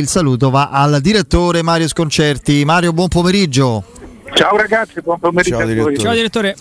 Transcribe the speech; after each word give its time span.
Il 0.00 0.06
saluto 0.06 0.48
va 0.50 0.68
al 0.70 1.00
direttore 1.00 1.60
Mario 1.60 1.88
Sconcerti. 1.88 2.64
Mario, 2.64 2.92
buon 2.92 3.08
pomeriggio. 3.08 3.82
Ciao 4.32 4.56
ragazzi, 4.56 5.00
buon 5.00 5.18
pomeriggio 5.18 5.56
Ciao, 5.56 5.62
a 5.62 5.64
voi. 5.64 5.74
direttore. 5.74 5.98
Ciao 5.98 6.14
direttore. 6.14 6.56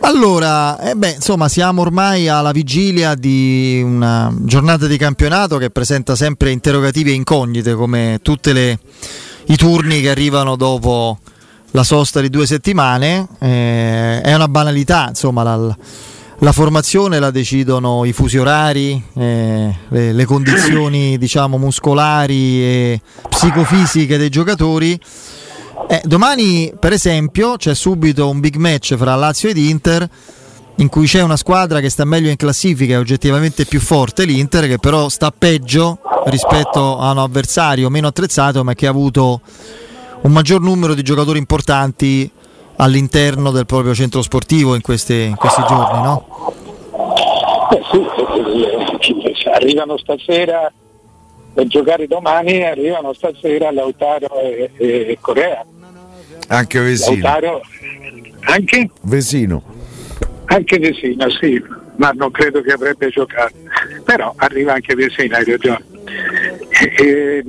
Allora, 0.00 0.80
eh 0.80 0.96
beh, 0.96 1.10
insomma, 1.10 1.46
siamo 1.48 1.82
ormai 1.82 2.26
alla 2.26 2.50
vigilia 2.50 3.14
di 3.14 3.80
una 3.80 4.34
giornata 4.40 4.88
di 4.88 4.96
campionato 4.96 5.56
che 5.56 5.70
presenta 5.70 6.16
sempre 6.16 6.50
interrogativi 6.50 7.10
e 7.10 7.14
incognite, 7.14 7.74
come 7.74 8.18
tutti 8.22 8.50
i 8.50 9.56
turni 9.56 10.00
che 10.00 10.10
arrivano 10.10 10.56
dopo 10.56 11.20
la 11.70 11.84
sosta 11.84 12.20
di 12.20 12.28
due 12.28 12.44
settimane. 12.44 13.28
Eh, 13.38 14.20
è 14.20 14.34
una 14.34 14.48
banalità, 14.48 15.06
insomma, 15.10 15.44
la, 15.44 15.76
la 16.38 16.52
formazione 16.52 17.18
la 17.18 17.30
decidono 17.30 18.04
i 18.04 18.12
fusi 18.12 18.38
orari, 18.38 19.02
eh, 19.14 19.74
le, 19.88 20.12
le 20.12 20.24
condizioni 20.24 21.16
diciamo 21.18 21.58
muscolari 21.58 22.62
e 22.62 23.00
psicofisiche 23.28 24.18
dei 24.18 24.28
giocatori. 24.28 24.98
Eh, 25.88 26.00
domani, 26.04 26.72
per 26.78 26.92
esempio, 26.92 27.56
c'è 27.56 27.74
subito 27.74 28.28
un 28.28 28.40
big 28.40 28.56
match 28.56 28.96
fra 28.96 29.14
Lazio 29.14 29.48
ed 29.48 29.56
Inter, 29.56 30.08
in 30.76 30.88
cui 30.88 31.06
c'è 31.06 31.22
una 31.22 31.36
squadra 31.36 31.80
che 31.80 31.88
sta 31.88 32.04
meglio 32.04 32.30
in 32.30 32.36
classifica, 32.36 32.94
è 32.94 32.98
oggettivamente 32.98 33.64
più 33.64 33.80
forte 33.80 34.24
l'Inter, 34.24 34.66
che 34.66 34.78
però 34.78 35.08
sta 35.08 35.32
peggio 35.36 35.98
rispetto 36.26 36.98
a 36.98 37.10
un 37.10 37.18
avversario 37.18 37.90
meno 37.90 38.08
attrezzato, 38.08 38.64
ma 38.64 38.74
che 38.74 38.86
ha 38.86 38.90
avuto 38.90 39.40
un 40.22 40.32
maggior 40.32 40.60
numero 40.60 40.94
di 40.94 41.02
giocatori 41.02 41.38
importanti 41.38 42.30
all'interno 42.76 43.50
del 43.50 43.66
proprio 43.66 43.94
centro 43.94 44.22
sportivo 44.22 44.74
in, 44.74 44.80
questi, 44.80 45.24
in 45.24 45.36
questi 45.36 45.62
giorni, 45.68 46.02
no? 46.02 46.52
Eh 47.70 47.82
sì, 47.90 49.48
arrivano 49.48 49.96
stasera 49.96 50.72
per 51.52 51.66
giocare 51.68 52.06
domani, 52.06 52.64
arrivano 52.64 53.12
stasera 53.12 53.70
Lautaro 53.70 54.40
e, 54.40 54.70
e 54.76 55.18
Corea. 55.20 55.64
Anche 56.48 56.80
Vesino. 56.80 57.22
Lautaro 57.22 57.60
anche, 58.40 58.90
Vesino. 59.02 59.62
anche 60.46 60.78
Vesino, 60.78 61.30
sì, 61.30 61.62
ma 61.96 62.10
non 62.10 62.30
credo 62.30 62.60
che 62.60 62.72
avrebbe 62.72 63.08
giocato. 63.08 63.54
Però 64.04 64.34
arriva 64.36 64.74
anche 64.74 64.94
Vesino, 64.94 65.36
hai 65.36 65.44
ragione. 65.44 65.84
E 66.98 67.44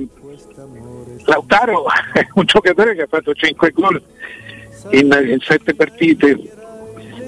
Lautaro 1.24 1.86
è 2.14 2.26
un 2.34 2.44
giocatore 2.44 2.94
che 2.94 3.02
ha 3.02 3.08
fatto 3.08 3.34
5 3.34 3.70
gol 3.72 4.02
in, 4.90 5.26
in 5.28 5.38
7 5.40 5.74
partite. 5.74 6.38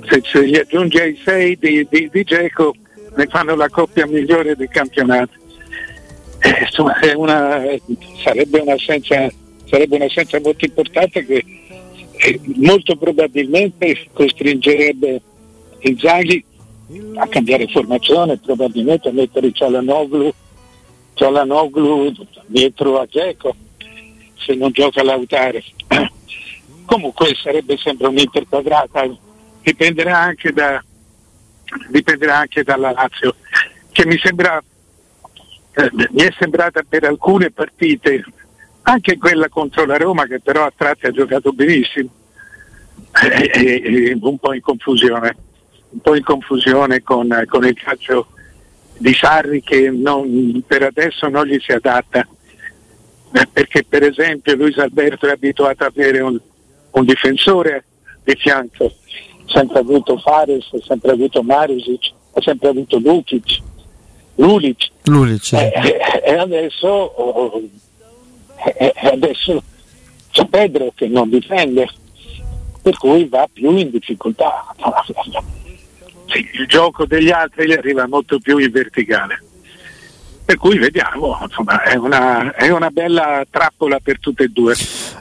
Se, 0.08 0.22
se 0.24 0.46
gli 0.46 0.56
aggiunge 0.56 1.02
ai 1.02 1.20
6 1.22 1.58
di, 1.58 1.86
di, 1.90 2.08
di 2.10 2.24
Dzeko, 2.24 2.74
ne 3.16 3.26
fanno 3.26 3.54
la 3.56 3.68
coppia 3.68 4.06
migliore 4.06 4.56
del 4.56 4.68
campionato. 4.68 5.32
Eh, 6.40 6.62
insomma, 6.62 6.94
una- 7.16 7.62
sarebbe, 8.22 8.60
un'assenza, 8.60 9.28
sarebbe 9.64 9.96
un'assenza 9.96 10.40
molto 10.40 10.64
importante 10.64 11.26
che 11.26 11.44
eh, 12.12 12.40
molto 12.56 12.96
probabilmente 12.96 14.06
costringerebbe 14.12 15.20
Inzaghi 15.80 16.44
a 17.16 17.28
cambiare 17.28 17.68
formazione, 17.68 18.38
probabilmente 18.38 19.08
a 19.08 19.12
mettere 19.12 19.52
Cialanoglu, 19.52 20.32
Cialanoglu 21.14 22.12
dietro 22.46 22.98
a 22.98 23.06
Dzeko 23.06 23.54
se 24.38 24.54
non 24.54 24.70
gioca 24.72 25.02
Lautaro. 25.02 25.60
Comunque 26.88 27.34
sarebbe 27.34 27.76
sempre 27.76 28.06
un'Inter 28.06 28.46
quadrata, 28.48 29.06
dipenderà 29.60 30.18
anche, 30.20 30.52
da, 30.54 30.82
dipenderà 31.90 32.38
anche 32.38 32.62
dalla 32.62 32.92
Lazio, 32.92 33.34
che 33.92 34.06
mi 34.06 34.18
sembra 34.18 34.58
eh, 35.72 35.90
mi 35.92 36.22
è 36.22 36.34
sembrata 36.38 36.80
per 36.88 37.04
alcune 37.04 37.50
partite, 37.50 38.24
anche 38.84 39.18
quella 39.18 39.50
contro 39.50 39.84
la 39.84 39.98
Roma 39.98 40.24
che 40.24 40.40
però 40.40 40.64
a 40.64 40.72
tratti 40.74 41.04
ha 41.04 41.10
giocato 41.10 41.52
benissimo, 41.52 42.08
eh, 43.22 43.50
eh, 43.52 43.82
eh, 43.84 44.18
un 44.18 44.38
po' 44.38 44.54
in 44.54 44.62
confusione, 44.62 45.36
un 45.90 46.00
po' 46.00 46.14
in 46.14 46.24
confusione 46.24 47.02
con, 47.02 47.28
con 47.48 47.66
il 47.66 47.74
calcio 47.74 48.28
di 48.96 49.12
Sarri 49.12 49.60
che 49.62 49.90
non- 49.90 50.62
per 50.66 50.84
adesso 50.84 51.28
non 51.28 51.44
gli 51.46 51.58
si 51.60 51.72
adatta, 51.72 52.26
Eh, 53.30 53.46
perché 53.52 53.84
per 53.86 54.04
esempio 54.04 54.54
Luis 54.56 54.78
Alberto 54.78 55.26
è 55.26 55.32
abituato 55.32 55.84
ad 55.84 55.92
avere 55.94 56.20
un, 56.20 56.40
un 56.90 57.04
difensore 57.04 57.84
di 58.24 58.34
fianco, 58.36 58.84
ha 58.86 58.90
sempre 59.46 59.78
avuto 59.80 60.18
Fares, 60.18 60.68
ha 60.72 60.78
sempre 60.84 61.12
avuto 61.12 61.42
Marisic, 61.42 62.12
ha 62.34 62.40
sempre 62.40 62.68
avuto 62.68 62.98
Lukic, 62.98 63.58
Lulic, 64.36 64.88
Lulic. 65.04 65.44
sì. 65.44 65.56
e, 65.56 65.72
e- 65.74 66.22
e 66.24 66.34
adesso, 66.34 66.86
oh, 66.88 67.60
e- 68.76 68.92
e 68.94 69.08
adesso 69.08 69.62
c'è 70.30 70.44
Pedro 70.46 70.92
che 70.94 71.08
non 71.08 71.28
difende, 71.30 71.88
per 72.82 72.96
cui 72.96 73.26
va 73.26 73.48
più 73.52 73.76
in 73.76 73.90
difficoltà. 73.90 74.74
Sì, 76.30 76.46
il 76.60 76.66
gioco 76.66 77.06
degli 77.06 77.30
altri 77.30 77.66
gli 77.66 77.72
arriva 77.72 78.06
molto 78.06 78.38
più 78.38 78.58
in 78.58 78.70
verticale. 78.70 79.42
Per 80.48 80.56
cui 80.56 80.78
vediamo, 80.78 81.38
insomma, 81.42 81.82
è 81.82 81.94
una, 81.96 82.54
è 82.54 82.70
una 82.70 82.88
bella 82.88 83.44
trappola 83.50 83.98
per 84.02 84.18
tutte 84.18 84.44
e 84.44 84.48
due. 84.48 84.74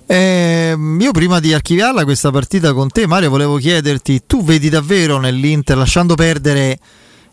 Ehm, 0.06 0.98
io 1.02 1.12
prima 1.12 1.42
di 1.42 1.54
archiviarla 1.54 2.06
questa 2.06 2.32
partita 2.32 2.72
con 2.72 2.90
te, 2.90 3.06
Mario, 3.08 3.30
volevo 3.30 3.58
chiederti, 3.58 4.22
tu 4.26 4.42
vedi 4.42 4.70
davvero 4.70 5.18
nell'Inter, 5.18 5.76
lasciando 5.76 6.16
perdere 6.16 6.80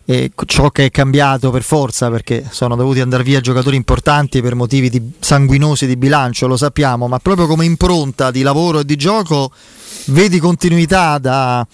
eh, 0.03 0.29
ciò 0.45 0.71
che 0.71 0.87
è 0.87 0.91
cambiato 0.91 1.51
per 1.51 1.63
forza, 1.63 2.09
perché 2.09 2.45
sono 2.51 2.75
dovuti 2.75 2.99
andare 2.99 3.23
via 3.23 3.39
giocatori 3.39 3.77
importanti 3.77 4.41
per 4.41 4.55
motivi 4.55 4.89
di- 4.89 5.13
sanguinosi 5.17 5.87
di 5.87 5.95
bilancio, 5.95 6.47
lo 6.47 6.57
sappiamo, 6.57 7.07
ma 7.07 7.19
proprio 7.19 7.47
come 7.47 7.63
impronta 7.63 8.29
di 8.29 8.41
lavoro 8.41 8.79
e 8.79 8.85
di 8.85 8.97
gioco, 8.97 9.51
vedi 10.07 10.39
continuità 10.39 11.17
da, 11.17 11.65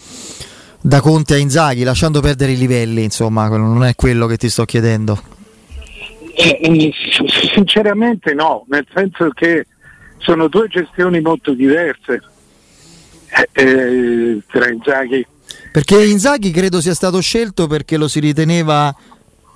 da 0.81 1.01
Conte 1.01 1.33
a 1.33 1.37
Inzaghi, 1.37 1.81
lasciando 1.81 2.19
perdere 2.19 2.51
i 2.51 2.57
livelli, 2.57 3.01
insomma, 3.05 3.47
non 3.47 3.83
è 3.83 3.95
quello 3.95 4.27
che 4.27 4.37
ti 4.37 4.51
sto 4.51 4.65
chiedendo. 4.65 5.39
Eh, 6.33 6.93
Sinceramente 7.53 8.33
no, 8.33 8.65
nel 8.69 8.85
senso 8.93 9.29
che 9.29 9.65
sono 10.17 10.47
due 10.47 10.67
gestioni 10.67 11.19
molto 11.19 11.53
diverse 11.53 12.21
eh, 13.29 13.49
eh, 13.53 14.41
tra 14.47 14.69
Inzaghi 14.69 15.25
Perché 15.71 16.03
Inzaghi 16.05 16.51
credo 16.51 16.79
sia 16.81 16.93
stato 16.93 17.19
scelto 17.21 17.67
perché 17.67 17.97
lo 17.97 18.07
si 18.07 18.19
riteneva 18.19 18.93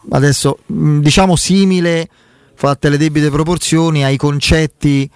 adesso 0.10 0.60
diciamo 0.66 1.36
simile, 1.36 2.08
fatte 2.54 2.90
le 2.90 2.98
debite 2.98 3.30
proporzioni, 3.30 4.04
ai 4.04 4.18
concetti 4.18 5.10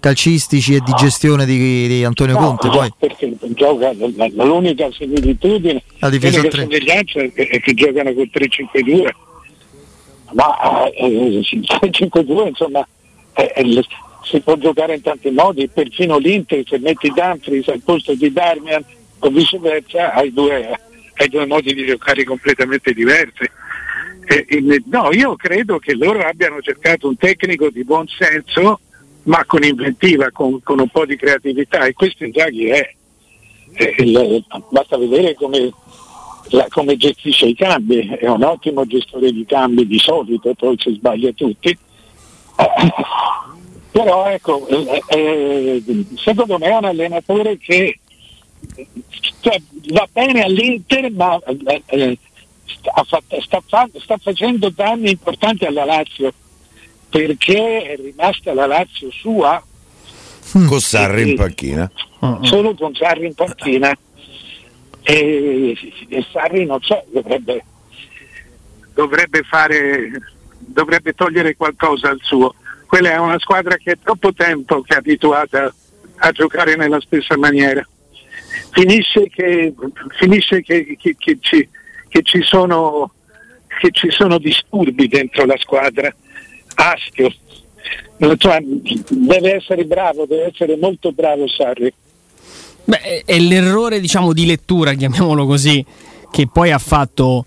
calcistici 0.00 0.74
e 0.74 0.80
di 0.80 0.92
gestione 0.98 1.46
di, 1.46 1.86
di 1.86 2.04
Antonio 2.04 2.34
No, 2.34 2.46
Conte. 2.46 2.68
Poi 2.68 2.92
perché 2.98 3.32
gioca, 3.54 3.92
l'unica 3.92 4.90
similitudine, 4.90 5.82
La 6.00 6.08
l'unica 6.08 6.50
somiglianza 6.50 7.20
è 7.20 7.32
che, 7.32 7.74
giocano 7.74 8.12
col 8.12 8.28
3-5-2. 8.32 9.08
Ma 10.32 10.90
eh, 10.90 11.06
il 11.06 11.38
3-5-2 11.46 12.46
insomma 12.48 12.86
eh, 13.34 13.52
eh, 13.54 13.84
si 14.24 14.40
può 14.40 14.56
giocare 14.56 14.94
in 14.94 15.02
tanti 15.02 15.30
modi, 15.30 15.68
perfino 15.68 16.18
l'Inter 16.18 16.62
se 16.66 16.78
metti 16.78 17.12
Dumfries 17.12 17.68
al 17.68 17.82
posto 17.84 18.14
di 18.14 18.32
Darmian 18.32 18.84
o 19.18 19.28
viceversa 19.30 20.12
hai 20.12 20.32
due, 20.32 20.78
hai 21.14 21.28
due 21.28 21.46
modi 21.46 21.74
di 21.74 21.86
giocare 21.86 22.24
completamente 22.24 22.92
diversi. 22.92 23.50
Eh, 24.24 24.46
eh, 24.48 24.82
no, 24.86 25.10
io 25.12 25.34
credo 25.36 25.78
che 25.78 25.94
loro 25.94 26.20
abbiano 26.20 26.60
cercato 26.60 27.08
un 27.08 27.16
tecnico 27.16 27.70
di 27.70 27.84
buon 27.84 28.06
senso 28.06 28.80
ma 29.24 29.44
con 29.44 29.62
inventiva, 29.62 30.30
con, 30.30 30.62
con 30.62 30.80
un 30.80 30.88
po' 30.88 31.06
di 31.06 31.16
creatività 31.16 31.84
e 31.84 31.92
questo 31.92 32.24
Inzaghi 32.24 32.66
è. 32.66 32.94
Eh, 33.74 34.44
basta 34.70 34.98
vedere 34.98 35.34
come, 35.34 35.72
la- 36.50 36.66
come 36.68 36.96
gestisce 36.96 37.46
i 37.46 37.54
cambi, 37.54 38.06
è 38.06 38.28
un 38.28 38.42
ottimo 38.42 38.86
gestore 38.86 39.32
di 39.32 39.44
cambi 39.46 39.86
di 39.86 39.98
solito, 39.98 40.52
poi 40.54 40.76
si 40.78 40.92
sbaglia 40.94 41.32
tutti. 41.32 41.76
Però 43.90 44.26
ecco, 44.26 44.66
eh, 44.68 45.02
eh, 45.08 45.82
secondo 46.16 46.58
me 46.58 46.66
è 46.66 46.76
un 46.76 46.84
allenatore 46.84 47.58
che 47.58 47.98
cioè, 49.40 49.60
va 49.92 50.08
bene 50.10 50.42
all'Inter 50.42 51.10
ma 51.12 51.38
eh, 51.44 51.82
eh, 51.86 52.18
sta, 52.64 53.60
sta 53.62 53.88
sta 53.98 54.16
facendo 54.18 54.70
danni 54.70 55.10
importanti 55.10 55.64
alla 55.64 55.84
Lazio 55.84 56.32
perché 57.08 57.82
è 57.82 57.96
rimasta 57.96 58.54
la 58.54 58.66
Lazio 58.66 59.10
sua 59.10 59.62
Con 60.52 60.80
Sarri 60.80 61.30
in 61.30 61.36
panchina. 61.36 61.90
solo 62.42 62.74
con 62.74 62.94
Sarri 62.94 63.26
in 63.26 63.34
panchina 63.34 63.96
e, 65.02 65.76
e 66.08 66.26
Sarri 66.30 66.64
non 66.64 66.80
so, 66.80 67.04
dovrebbe, 67.10 67.64
dovrebbe 68.94 69.42
fare 69.42 70.10
dovrebbe 70.58 71.12
togliere 71.12 71.56
qualcosa 71.56 72.10
al 72.10 72.20
suo. 72.22 72.54
Quella 72.86 73.12
è 73.12 73.18
una 73.18 73.38
squadra 73.38 73.76
che 73.76 73.92
è 73.92 73.98
troppo 74.02 74.32
tempo 74.32 74.82
che 74.82 74.94
è 74.94 74.98
abituata 74.98 75.72
a 76.16 76.30
giocare 76.30 76.76
nella 76.76 77.00
stessa 77.00 77.36
maniera. 77.36 77.86
Finisce 78.70 79.28
che, 79.28 79.72
finisce 80.18 80.62
che, 80.62 80.96
che- 80.98 81.16
che 81.18 81.38
ci, 81.40 81.68
ci 82.22 82.42
sono 82.42 83.12
che 83.80 83.90
ci 83.90 84.10
sono 84.10 84.38
disturbi 84.38 85.08
dentro 85.08 85.46
la 85.46 85.56
squadra, 85.56 86.14
Aschio, 86.74 87.34
cioè, 88.36 88.58
deve 88.62 89.54
essere 89.54 89.84
bravo, 89.84 90.26
deve 90.26 90.44
essere 90.52 90.76
molto 90.76 91.10
bravo 91.12 91.48
Sarri. 91.48 91.92
Beh, 92.84 93.22
è 93.24 93.38
l'errore 93.38 94.00
diciamo 94.00 94.32
di 94.32 94.46
lettura, 94.46 94.92
chiamiamolo 94.94 95.46
così, 95.46 95.84
che 96.30 96.48
poi 96.52 96.72
ha 96.72 96.78
fatto 96.78 97.44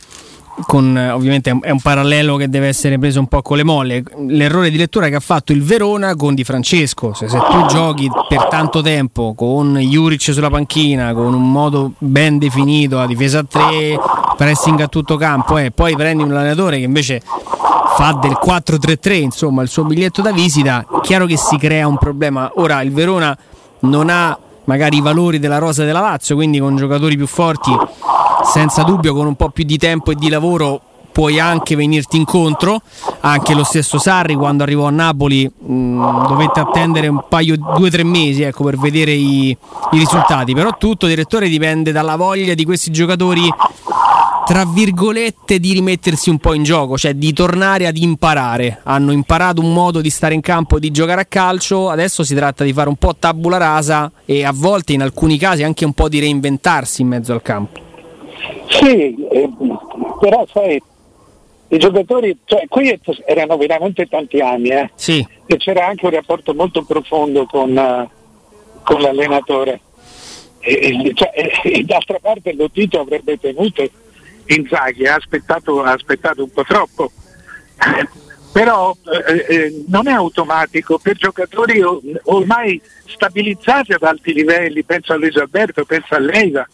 con 0.66 0.96
ovviamente 1.14 1.58
è 1.62 1.70
un 1.70 1.82
parallelo 1.82 2.38
che 2.38 2.48
deve 2.48 2.68
essere 2.68 2.98
preso 2.98 3.20
un 3.20 3.28
po' 3.28 3.42
con 3.42 3.58
le 3.58 3.64
molle. 3.64 4.04
L'errore 4.28 4.70
di 4.70 4.78
lettura 4.78 5.10
che 5.10 5.16
ha 5.16 5.20
fatto 5.20 5.52
il 5.52 5.62
Verona 5.64 6.16
con 6.16 6.34
Di 6.34 6.44
Francesco. 6.44 7.14
Se, 7.14 7.28
se 7.28 7.38
tu 7.38 7.66
giochi 7.66 8.10
per 8.30 8.48
tanto 8.48 8.82
tempo 8.82 9.34
con 9.34 9.78
Juric 9.78 10.22
sulla 10.22 10.50
panchina, 10.50 11.14
con 11.14 11.34
un 11.34 11.52
modo 11.52 11.92
ben 11.98 12.38
definito, 12.38 13.00
a 13.00 13.06
difesa 13.06 13.40
a 13.40 13.44
3, 13.44 14.00
pressing 14.38 14.80
a 14.80 14.88
tutto 14.88 15.18
campo, 15.18 15.58
e 15.58 15.66
eh, 15.66 15.72
poi 15.72 15.96
prendi 15.96 16.24
un 16.24 16.31
allenatore 16.31 16.78
che 16.78 16.84
invece 16.84 17.22
fa 17.98 18.18
del 18.22 18.38
4-3-3, 18.44 19.22
insomma, 19.22 19.62
il 19.62 19.70
suo 19.70 19.84
biglietto 19.84 20.22
da 20.22 20.31
visita, 20.31 20.86
chiaro 21.02 21.26
che 21.26 21.38
si 21.38 21.58
crea 21.58 21.88
un 21.88 21.98
problema. 21.98 22.52
Ora 22.56 22.81
il 22.81 22.92
Verona 22.92 23.38
non 23.81 24.10
ha 24.10 24.38
magari 24.66 24.98
i 24.98 25.02
valori 25.02 25.40
della 25.40 25.58
rosa 25.58 25.84
della 25.84 26.02
Lazio, 26.02 26.36
quindi 26.36 26.60
con 26.60 26.76
giocatori 26.76 27.16
più 27.16 27.28
forti, 27.28 27.72
senza 28.44 28.84
dubbio 28.84 29.14
con 29.14 29.28
un 29.28 29.36
po' 29.36 29.50
più 29.50 29.64
di 29.64 29.78
tempo 29.78 30.12
e 30.12 30.16
di 30.16 30.30
lavoro 30.30 30.82
puoi 31.16 31.40
anche 31.40 31.78
venirti 31.78 32.18
incontro. 32.18 32.82
Anche 33.22 33.54
lo 33.54 33.64
stesso 33.64 33.98
Sarri 33.98 34.36
quando 34.36 34.64
arrivò 34.64 34.86
a 34.86 34.90
Napoli 34.90 35.50
mh, 35.50 35.74
mm, 35.74 36.28
dovette 36.28 36.60
attendere 36.60 37.08
un 37.08 37.24
paio, 37.30 37.56
due 37.56 37.88
o 37.88 37.90
tre 37.90 38.04
mesi 38.04 38.42
ecco, 38.42 38.66
per 38.66 38.78
vedere 38.78 39.12
i, 39.12 39.50
i 39.50 39.98
risultati. 39.98 40.54
Però 40.54 40.76
tutto, 40.78 41.08
direttore, 41.08 41.48
dipende 41.48 41.94
dalla 41.94 42.18
voglia 42.18 42.54
di 42.54 42.66
questi 42.66 42.92
giocatori 42.92 43.50
tra 44.45 44.63
virgolette 44.63 45.59
di 45.59 45.74
rimettersi 45.74 46.30
un 46.30 46.38
po' 46.38 46.53
in 46.53 46.62
gioco, 46.62 46.97
cioè 46.97 47.15
di 47.15 47.33
tornare 47.33 47.88
ad 47.88 47.97
imparare. 47.97 48.80
Hanno 48.83 49.12
imparato 49.12 49.59
un 49.59 49.74
modo 49.74 50.01
di 50.01 50.12
stare 50.12 50.36
in 50.36 50.42
campo, 50.42 50.77
di 50.77 50.92
giocare 50.92 51.21
a 51.21 51.25
calcio, 51.25 51.89
adesso 51.89 52.24
si 52.24 52.36
tratta 52.36 52.63
di 52.63 52.71
fare 52.71 52.88
un 52.88 52.95
po' 52.95 53.15
tabula 53.15 53.57
rasa 53.57 54.12
e 54.24 54.45
a 54.45 54.51
volte 54.53 54.94
in 54.94 55.01
alcuni 55.01 55.39
casi 55.39 55.63
anche 55.63 55.83
un 55.83 55.94
po' 55.94 56.07
di 56.09 56.19
reinventarsi 56.19 57.01
in 57.01 57.07
mezzo 57.07 57.33
al 57.33 57.42
campo. 57.42 57.80
Sì, 58.69 59.15
eh, 59.31 59.50
però 60.19 60.45
sai, 60.53 60.80
i 61.69 61.77
giocatori, 61.80 62.38
cioè 62.45 62.65
qui 62.68 63.00
erano 63.25 63.57
veramente 63.57 64.06
tanti 64.06 64.39
anni 64.42 64.69
eh? 64.69 64.92
sì. 64.94 65.25
e 65.47 65.57
c'era 65.57 65.88
anche 65.88 66.06
un 66.06 66.12
rapporto 66.12 66.53
molto 66.53 66.83
profondo 66.83 67.47
con, 67.47 67.71
uh, 67.71 68.07
con 68.83 69.01
l'allenatore. 69.01 69.80
E, 70.59 70.71
e, 70.71 71.12
cioè, 71.15 71.31
e, 71.63 71.83
d'altra 71.83 72.19
parte 72.21 72.53
lo 72.53 72.69
Tito 72.69 73.00
avrebbe 73.00 73.39
tenuto 73.39 73.88
Inzaghi 74.47 75.07
ha 75.07 75.15
aspettato, 75.15 75.83
ha 75.83 75.92
aspettato 75.92 76.44
un 76.44 76.51
po' 76.51 76.63
troppo. 76.63 77.12
Però 78.56 78.95
eh, 79.27 79.45
eh, 79.53 79.83
non 79.88 80.07
è 80.07 80.13
automatico 80.13 80.97
per 80.97 81.18
giocatori 81.18 81.81
ormai 82.24 82.81
stabilizzati 83.06 83.92
ad 83.92 84.03
alti 84.03 84.31
livelli, 84.31 84.83
penso 84.83 85.12
a 85.12 85.18
Luis 85.18 85.36
Alberto, 85.36 85.83
penso 85.83 86.15
a 86.15 86.19
Leiva, 86.19 86.65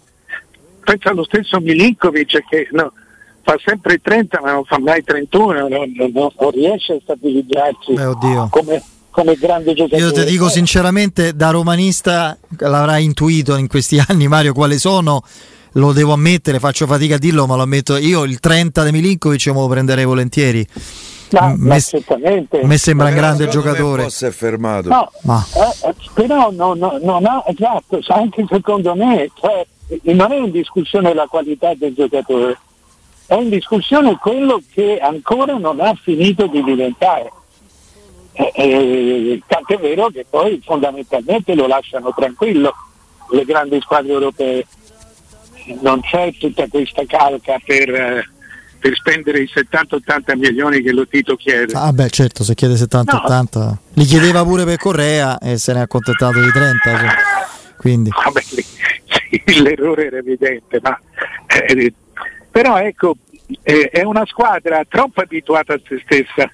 penso 0.83 1.09
allo 1.09 1.23
stesso 1.23 1.59
Milinkovic 1.59 2.43
che 2.47 2.67
no, 2.71 2.93
fa 3.41 3.57
sempre 3.63 3.99
30 3.99 4.39
ma 4.41 4.51
non 4.51 4.63
fa 4.63 4.79
mai 4.79 5.03
31, 5.03 5.67
non, 5.67 5.91
non, 5.95 6.11
non 6.13 6.49
riesce 6.51 6.93
a 6.93 6.99
stabilizzarsi 7.01 7.93
Beh, 7.93 8.47
come, 8.49 8.83
come 9.09 9.35
grande 9.35 9.73
giocatore. 9.73 10.01
Io 10.01 10.11
ti 10.11 10.23
dico 10.23 10.49
sinceramente, 10.49 11.33
da 11.33 11.49
romanista 11.49 12.37
l'avrai 12.59 13.03
intuito 13.03 13.55
in 13.55 13.67
questi 13.67 14.01
anni 14.07 14.27
Mario 14.27 14.53
quali 14.53 14.77
sono 14.77 15.23
lo 15.73 15.93
devo 15.93 16.13
ammettere, 16.13 16.59
faccio 16.59 16.85
fatica 16.85 17.15
a 17.15 17.17
dirlo, 17.17 17.45
ma 17.45 17.55
lo 17.55 17.63
ammetto 17.63 17.97
io 17.97 18.23
il 18.23 18.39
30 18.39 18.83
di 18.83 18.91
Milinkovic 18.91 19.47
me 19.47 19.53
lo 19.53 19.67
prenderei 19.67 20.05
volentieri. 20.05 20.67
No, 21.31 21.53
me, 21.57 21.75
assolutamente. 21.75 22.77
sembra 22.77 23.07
un 23.07 23.15
grande 23.15 23.47
giocatore. 23.47 24.09
Si 24.09 24.25
è 24.25 24.31
fermato. 24.31 24.89
No, 24.89 25.11
ma. 25.21 25.45
Eh, 25.53 25.87
eh, 25.87 25.95
però 26.13 26.51
no, 26.51 26.73
no, 26.73 26.99
non 27.01 27.25
ha, 27.25 27.43
esatto, 27.47 28.01
anche 28.07 28.45
secondo 28.49 28.93
me, 28.95 29.29
cioè, 29.35 29.65
non 30.13 30.31
è 30.33 30.35
in 30.35 30.51
discussione 30.51 31.13
la 31.13 31.27
qualità 31.27 31.73
del 31.73 31.93
giocatore, 31.93 32.57
è 33.27 33.35
in 33.35 33.49
discussione 33.49 34.17
quello 34.17 34.61
che 34.73 34.99
ancora 34.99 35.57
non 35.57 35.79
ha 35.79 35.93
finito 35.93 36.47
di 36.47 36.61
diventare. 36.63 37.31
Eh, 38.33 38.51
eh, 38.55 39.41
tant'è 39.47 39.77
vero 39.77 40.09
che 40.09 40.25
poi 40.29 40.61
fondamentalmente 40.63 41.53
lo 41.53 41.67
lasciano 41.67 42.13
tranquillo 42.13 42.73
le 43.31 43.45
grandi 43.45 43.79
squadre 43.81 44.11
europee 44.11 44.65
non 45.81 46.01
c'è 46.01 46.33
tutta 46.37 46.67
questa 46.67 47.03
calca 47.05 47.59
per, 47.63 47.89
eh, 47.89 48.29
per 48.79 48.95
spendere 48.95 49.41
i 49.41 49.49
70-80 49.53 50.37
milioni 50.37 50.81
che 50.81 50.91
lo 50.91 51.07
Tito 51.07 51.35
chiede. 51.35 51.73
Ah 51.73 51.91
beh 51.93 52.09
certo, 52.09 52.43
se 52.43 52.55
chiede 52.55 52.75
70-80 52.75 53.45
no. 53.53 53.79
li 53.93 54.05
chiedeva 54.05 54.43
pure 54.43 54.65
per 54.65 54.77
Correa 54.77 55.37
e 55.37 55.57
se 55.57 55.73
ne 55.73 55.79
ha 55.79 55.83
accontentato 55.83 56.39
di 56.39 56.51
30. 56.51 56.79
Cioè. 56.83 57.09
Quindi. 57.77 58.09
Vabbè, 58.09 58.41
sì, 58.41 59.61
l'errore 59.61 60.07
era 60.07 60.17
evidente, 60.17 60.79
ma 60.81 60.99
eh, 61.47 61.93
però 62.51 62.77
ecco, 62.77 63.15
eh, 63.63 63.89
è 63.89 64.03
una 64.03 64.25
squadra 64.25 64.83
troppo 64.87 65.21
abituata 65.21 65.73
a 65.73 65.79
se 65.87 66.01
stessa 66.03 66.51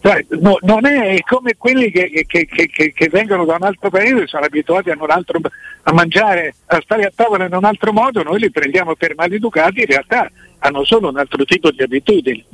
cioè, 0.00 0.24
no, 0.40 0.58
non 0.60 0.86
è 0.86 1.18
come 1.28 1.56
quelli 1.56 1.90
che, 1.90 2.24
che, 2.26 2.46
che, 2.46 2.92
che, 2.92 3.08
vengono 3.08 3.44
da 3.44 3.56
un 3.56 3.64
altro 3.64 3.90
paese, 3.90 4.28
sono 4.28 4.44
abituati 4.44 4.90
a, 4.90 4.96
altro, 5.08 5.40
a, 5.82 5.92
mangiare, 5.92 6.54
a 6.66 6.80
stare 6.82 7.04
a 7.04 7.12
tavola 7.12 7.46
in 7.46 7.54
un 7.54 7.64
altro 7.64 7.92
modo, 7.92 8.22
noi 8.22 8.38
li 8.38 8.50
prendiamo 8.50 8.94
per 8.94 9.14
maleducati, 9.16 9.80
in 9.80 9.86
realtà 9.86 10.30
hanno 10.60 10.84
solo 10.84 11.08
un 11.08 11.18
altro 11.18 11.44
tipo 11.44 11.70
di 11.72 11.82
abitudini. 11.82 12.44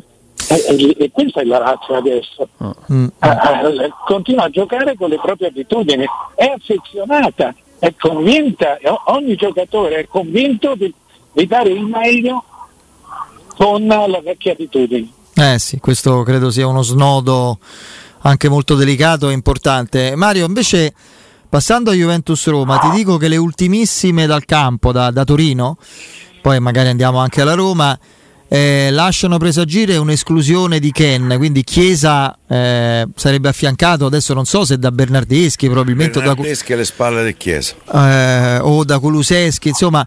E, 0.48 0.74
e, 0.74 0.96
e 1.04 1.10
questa 1.10 1.42
è 1.42 1.44
la 1.44 1.58
razza 1.58 1.96
adesso. 1.96 2.48
Mm. 2.92 3.06
Uh, 3.18 3.92
continua 4.06 4.44
a 4.44 4.50
giocare 4.50 4.94
con 4.96 5.10
le 5.10 5.18
proprie 5.20 5.48
abitudini, 5.48 6.04
è 6.34 6.46
affezionata, 6.46 7.54
è 7.78 7.92
convinta, 7.98 8.78
ogni 9.06 9.34
giocatore 9.36 9.96
è 9.96 10.06
convinto 10.06 10.74
di, 10.76 10.92
di 11.32 11.46
dare 11.46 11.68
il 11.68 11.84
meglio 11.84 12.42
con 13.56 13.86
le 13.86 14.20
vecchie 14.22 14.52
abitudini. 14.52 15.12
Eh 15.36 15.58
sì, 15.58 15.78
questo 15.78 16.22
credo 16.22 16.50
sia 16.50 16.66
uno 16.66 16.82
snodo 16.82 17.58
anche 18.22 18.48
molto 18.48 18.74
delicato 18.76 19.28
e 19.28 19.32
importante. 19.32 20.14
Mario, 20.14 20.46
invece, 20.46 20.94
passando 21.48 21.90
a 21.90 21.94
Juventus 21.94 22.46
Roma, 22.46 22.78
ti 22.78 22.90
dico 22.90 23.16
che 23.16 23.28
le 23.28 23.36
ultimissime 23.36 24.26
dal 24.26 24.44
campo, 24.44 24.92
da, 24.92 25.10
da 25.10 25.24
Torino, 25.24 25.76
poi 26.40 26.60
magari 26.60 26.88
andiamo 26.88 27.18
anche 27.18 27.40
alla 27.40 27.54
Roma, 27.54 27.98
eh, 28.46 28.90
lasciano 28.92 29.38
presagire 29.38 29.96
un'esclusione 29.96 30.78
di 30.78 30.92
Ken, 30.92 31.34
quindi 31.36 31.64
Chiesa 31.64 32.38
eh, 32.46 33.04
sarebbe 33.14 33.48
affiancato, 33.48 34.06
adesso 34.06 34.34
non 34.34 34.44
so 34.44 34.64
se 34.64 34.78
da 34.78 34.92
Bernardeschi, 34.92 35.66
probabilmente 35.66 36.20
Bernardeschi 36.20 36.68
da, 36.68 36.74
alle 36.74 36.84
spalle 36.84 37.22
del 37.24 37.36
Chiesa 37.36 37.74
eh, 37.92 38.58
o 38.60 38.84
da 38.84 39.00
Kuluseschi, 39.00 39.68
insomma 39.68 40.06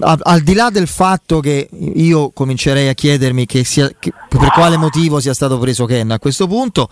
al 0.00 0.40
di 0.40 0.54
là 0.54 0.70
del 0.70 0.86
fatto 0.86 1.40
che 1.40 1.68
io 1.70 2.30
comincerei 2.30 2.88
a 2.88 2.94
chiedermi 2.94 3.46
che 3.46 3.64
sia, 3.64 3.90
che, 3.98 4.12
per 4.28 4.50
quale 4.52 4.76
motivo 4.76 5.20
sia 5.20 5.34
stato 5.34 5.58
preso 5.58 5.84
Ken 5.86 6.10
a 6.10 6.18
questo 6.18 6.46
punto, 6.46 6.88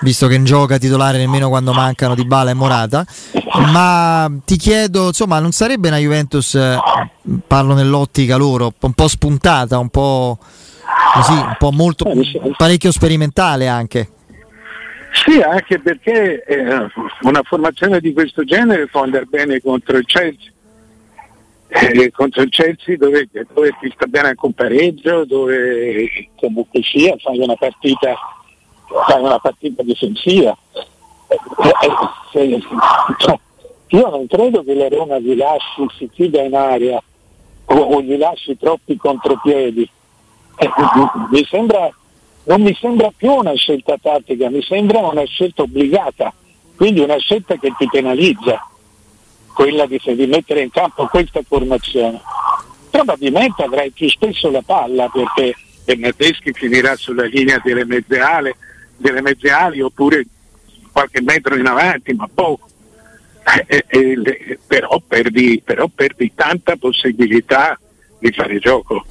visto 0.00 0.26
che 0.26 0.36
non 0.36 0.44
gioca 0.44 0.78
titolare 0.78 1.18
nemmeno 1.18 1.48
quando 1.48 1.72
mancano 1.72 2.14
di 2.14 2.24
Bala 2.24 2.50
e 2.50 2.54
Morata, 2.54 3.04
ma 3.72 4.30
ti 4.44 4.56
chiedo, 4.56 5.08
insomma, 5.08 5.38
non 5.38 5.52
sarebbe 5.52 5.88
una 5.88 5.98
Juventus, 5.98 6.58
parlo 7.46 7.74
nell'ottica 7.74 8.36
loro, 8.36 8.72
un 8.80 8.92
po' 8.92 9.08
spuntata, 9.08 9.78
un 9.78 9.88
po' 9.88 10.38
così, 11.14 11.32
un 11.32 11.56
po' 11.58 11.72
molto 11.72 12.10
parecchio 12.56 12.92
sperimentale 12.92 13.66
anche. 13.66 14.10
Sì, 15.12 15.40
anche 15.40 15.80
perché 15.80 16.44
eh, 16.44 16.86
una 17.22 17.42
formazione 17.42 17.98
di 18.00 18.12
questo 18.12 18.44
genere 18.44 18.86
può 18.86 19.02
andare 19.02 19.24
bene 19.24 19.60
contro 19.60 19.96
il 19.96 20.06
Chelsea 20.06 20.52
eh, 21.70 22.10
contro 22.10 22.42
il 22.42 22.50
Chelsea 22.50 22.96
dove, 22.96 23.28
dove 23.54 23.76
ti 23.80 23.92
sta 23.94 24.06
bene 24.06 24.28
anche 24.28 24.44
un 24.44 24.52
pareggio, 24.52 25.24
dove 25.24 26.28
comunque 26.36 26.82
sia 26.82 27.16
fai 27.18 27.38
una 27.38 27.54
partita, 27.54 28.14
fai 29.06 29.22
una 29.22 29.38
partita 29.38 29.82
difensiva. 29.84 30.56
Eh, 31.28 31.38
eh, 32.38 32.60
cioè, 33.18 33.38
io 33.86 34.08
non 34.08 34.26
credo 34.26 34.64
che 34.64 34.74
la 34.74 34.88
Roma 34.88 35.18
gli 35.20 35.36
lasci, 35.36 35.86
si 35.96 36.10
chiuda 36.10 36.42
in 36.42 36.56
aria 36.56 37.00
o, 37.66 37.74
o 37.74 38.02
gli 38.02 38.16
lasci 38.16 38.56
troppi 38.58 38.96
contropiedi. 38.96 39.88
Eh, 40.56 40.70
mi 41.30 41.44
sembra, 41.44 41.88
non 42.44 42.62
mi 42.62 42.74
sembra 42.74 43.12
più 43.16 43.32
una 43.32 43.54
scelta 43.54 43.96
tattica, 43.96 44.50
mi 44.50 44.62
sembra 44.62 45.06
una 45.06 45.24
scelta 45.24 45.62
obbligata, 45.62 46.32
quindi 46.76 46.98
una 46.98 47.18
scelta 47.18 47.56
che 47.56 47.72
ti 47.78 47.88
penalizza 47.88 48.64
quella 49.54 49.86
di, 49.86 50.00
di 50.02 50.26
mettere 50.26 50.62
in 50.62 50.70
campo 50.70 51.06
questa 51.06 51.40
formazione. 51.46 52.20
Probabilmente 52.90 53.62
avrai 53.62 53.90
più 53.90 54.08
spesso 54.08 54.50
la 54.50 54.62
palla 54.62 55.08
perché 55.08 55.54
Bernardeschi 55.84 56.52
finirà 56.52 56.96
sulla 56.96 57.24
linea 57.24 57.60
delle 57.62 57.84
mezze 57.84 58.18
ali, 58.18 58.52
delle 58.96 59.20
mezze 59.20 59.50
ali 59.50 59.80
oppure 59.80 60.24
qualche 60.92 61.22
metro 61.22 61.56
in 61.56 61.66
avanti, 61.66 62.12
ma 62.14 62.28
poco. 62.32 62.68
Eh, 63.68 63.84
eh, 63.88 64.18
eh, 64.22 64.58
però, 64.66 65.00
perdi, 65.06 65.62
però, 65.64 65.88
perdi, 65.88 66.32
tanta 66.34 66.76
possibilità 66.76 67.78
di 68.18 68.30
fare 68.32 68.58
gioco 68.58 69.02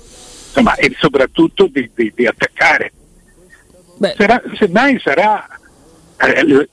Insomma, 0.49 0.75
e 0.75 0.95
soprattutto 0.97 1.67
di, 1.67 1.89
di, 1.93 2.11
di 2.15 2.25
attaccare. 2.25 2.91
Sarà, 4.15 4.41
semmai 4.57 4.99
sarà 4.99 5.45
eh, 6.21 6.69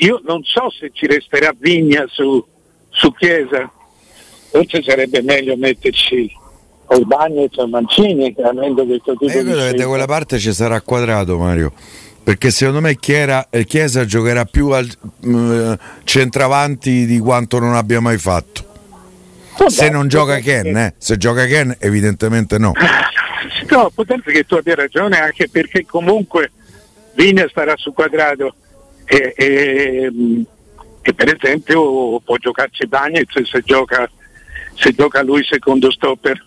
io 0.00 0.20
non 0.24 0.42
so 0.42 0.70
se 0.70 0.90
ci 0.92 1.06
resterà 1.06 1.54
Vigna 1.56 2.06
su, 2.08 2.44
su 2.90 3.12
Chiesa, 3.12 3.70
forse 4.50 4.82
sarebbe 4.82 5.22
meglio 5.22 5.56
metterci 5.56 6.38
Bagnez 7.04 7.56
o 7.56 7.68
Mancini 7.68 8.34
avendo 8.42 8.84
questo 8.84 9.14
tipo 9.14 9.30
io 9.30 9.44
credo 9.44 9.60
che 9.60 9.74
da 9.74 9.86
quella 9.86 10.06
parte 10.06 10.38
ci 10.38 10.52
sarà 10.52 10.80
quadrato 10.80 11.38
Mario. 11.38 11.72
Perché 12.22 12.50
secondo 12.50 12.80
me 12.80 12.96
Chiera, 12.96 13.48
Chiesa 13.64 14.04
giocherà 14.04 14.44
più 14.44 14.68
al 14.68 14.88
uh, 15.20 15.76
centravanti 16.04 17.06
di 17.06 17.18
quanto 17.18 17.58
non 17.58 17.74
abbia 17.74 18.00
mai 18.00 18.18
fatto. 18.18 18.64
Vabbè, 19.56 19.70
se 19.70 19.88
non 19.90 20.08
gioca 20.08 20.38
Ken 20.38 20.74
eh. 20.74 20.94
se 20.96 21.16
gioca 21.16 21.44
Ken 21.44 21.76
evidentemente 21.78 22.58
no. 22.58 22.72
No 22.74 23.10
darsi 24.04 24.30
che 24.32 24.44
tu 24.44 24.54
abbia 24.54 24.74
ragione 24.74 25.18
anche 25.20 25.48
perché 25.48 25.84
comunque 25.86 26.50
Vigna 27.14 27.46
starà 27.48 27.74
su 27.76 27.92
quadrato 27.92 28.54
e, 29.04 29.34
e, 29.36 30.10
e 31.02 31.14
per 31.14 31.34
esempio 31.34 32.20
può 32.20 32.36
giocarci 32.36 32.86
Bagnez 32.86 33.26
se 33.42 33.62
gioca, 33.64 34.10
se 34.74 34.92
gioca 34.92 35.22
lui 35.22 35.44
secondo 35.44 35.90
stopper 35.90 36.46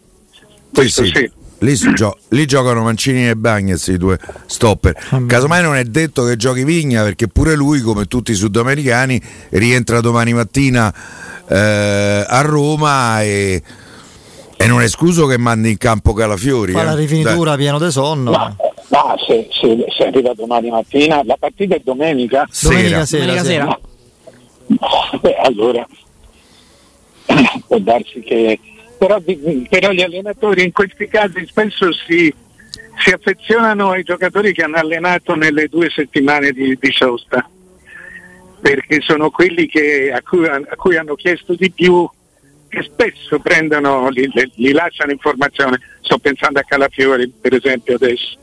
questo 0.73 1.03
sì. 1.03 1.11
sì. 1.13 1.31
Lì, 1.59 1.75
gio- 1.75 2.17
lì, 2.29 2.45
giocano 2.45 2.83
Mancini 2.83 3.29
e 3.29 3.37
Bagnez 3.37 3.87
i 3.87 3.97
due 3.97 4.19
stopper. 4.47 4.93
Casomai 5.27 5.61
non 5.61 5.77
è 5.77 5.83
detto 5.85 6.25
che 6.25 6.35
giochi 6.35 6.65
Vigna 6.65 7.03
perché 7.03 7.29
pure 7.29 7.55
lui, 7.55 7.79
come 7.79 8.05
tutti 8.05 8.31
i 8.31 8.35
sudamericani, 8.35 9.21
rientra 9.51 10.01
domani 10.01 10.33
mattina 10.33 10.93
eh, 11.47 12.25
a 12.27 12.41
Roma 12.41 13.21
e, 13.21 13.63
e, 14.57 14.67
non 14.67 14.81
è 14.81 14.85
escluso 14.85 15.25
che 15.25 15.37
mandi 15.37 15.69
in 15.69 15.77
campo 15.77 16.11
Calafiori. 16.11 16.73
Fa 16.73 16.81
eh. 16.81 16.85
la 16.85 16.95
rifinitura 16.95 17.51
Dai. 17.51 17.59
pieno 17.59 17.79
di 17.79 17.91
sonno. 17.91 18.31
Ma, 18.31 18.53
ma 18.89 19.15
se, 19.25 19.47
se, 19.49 19.85
se, 19.95 20.03
arriva 20.03 20.33
domani 20.33 20.69
mattina, 20.69 21.21
la 21.23 21.37
partita 21.39 21.75
è 21.75 21.81
domenica. 21.81 22.45
Sera. 22.49 22.73
Domenica 22.73 23.05
sera. 23.05 23.25
Domenica 23.25 23.43
sera. 23.45 23.79
Beh, 24.67 25.35
allora 25.35 25.85
può 27.67 27.77
darsi 27.79 28.21
che 28.21 28.59
però, 28.97 29.19
però, 29.69 29.91
gli 29.91 30.01
allenatori 30.01 30.63
in 30.63 30.71
questi 30.71 31.07
casi 31.07 31.45
spesso 31.45 31.91
si, 31.91 32.33
si, 33.03 33.11
affezionano 33.11 33.89
ai 33.89 34.03
giocatori 34.03 34.53
che 34.53 34.63
hanno 34.63 34.77
allenato 34.77 35.35
nelle 35.35 35.67
due 35.67 35.89
settimane 35.89 36.51
di, 36.51 36.77
di 36.79 36.91
sosta, 36.91 37.45
perché 38.61 39.01
sono 39.01 39.29
quelli 39.29 39.67
che, 39.67 40.09
a, 40.13 40.21
cui, 40.21 40.47
a, 40.47 40.63
cui, 40.77 40.95
hanno 40.95 41.15
chiesto 41.15 41.53
di 41.53 41.69
più 41.69 42.09
e 42.69 42.81
spesso 42.83 43.39
prendono, 43.39 44.07
li, 44.07 44.31
li 44.55 44.71
lasciano 44.71 45.11
informazione. 45.11 45.81
Sto 45.99 46.17
pensando 46.19 46.59
a 46.59 46.63
Calafiori 46.63 47.29
per 47.29 47.53
esempio 47.55 47.95
adesso. 47.95 48.37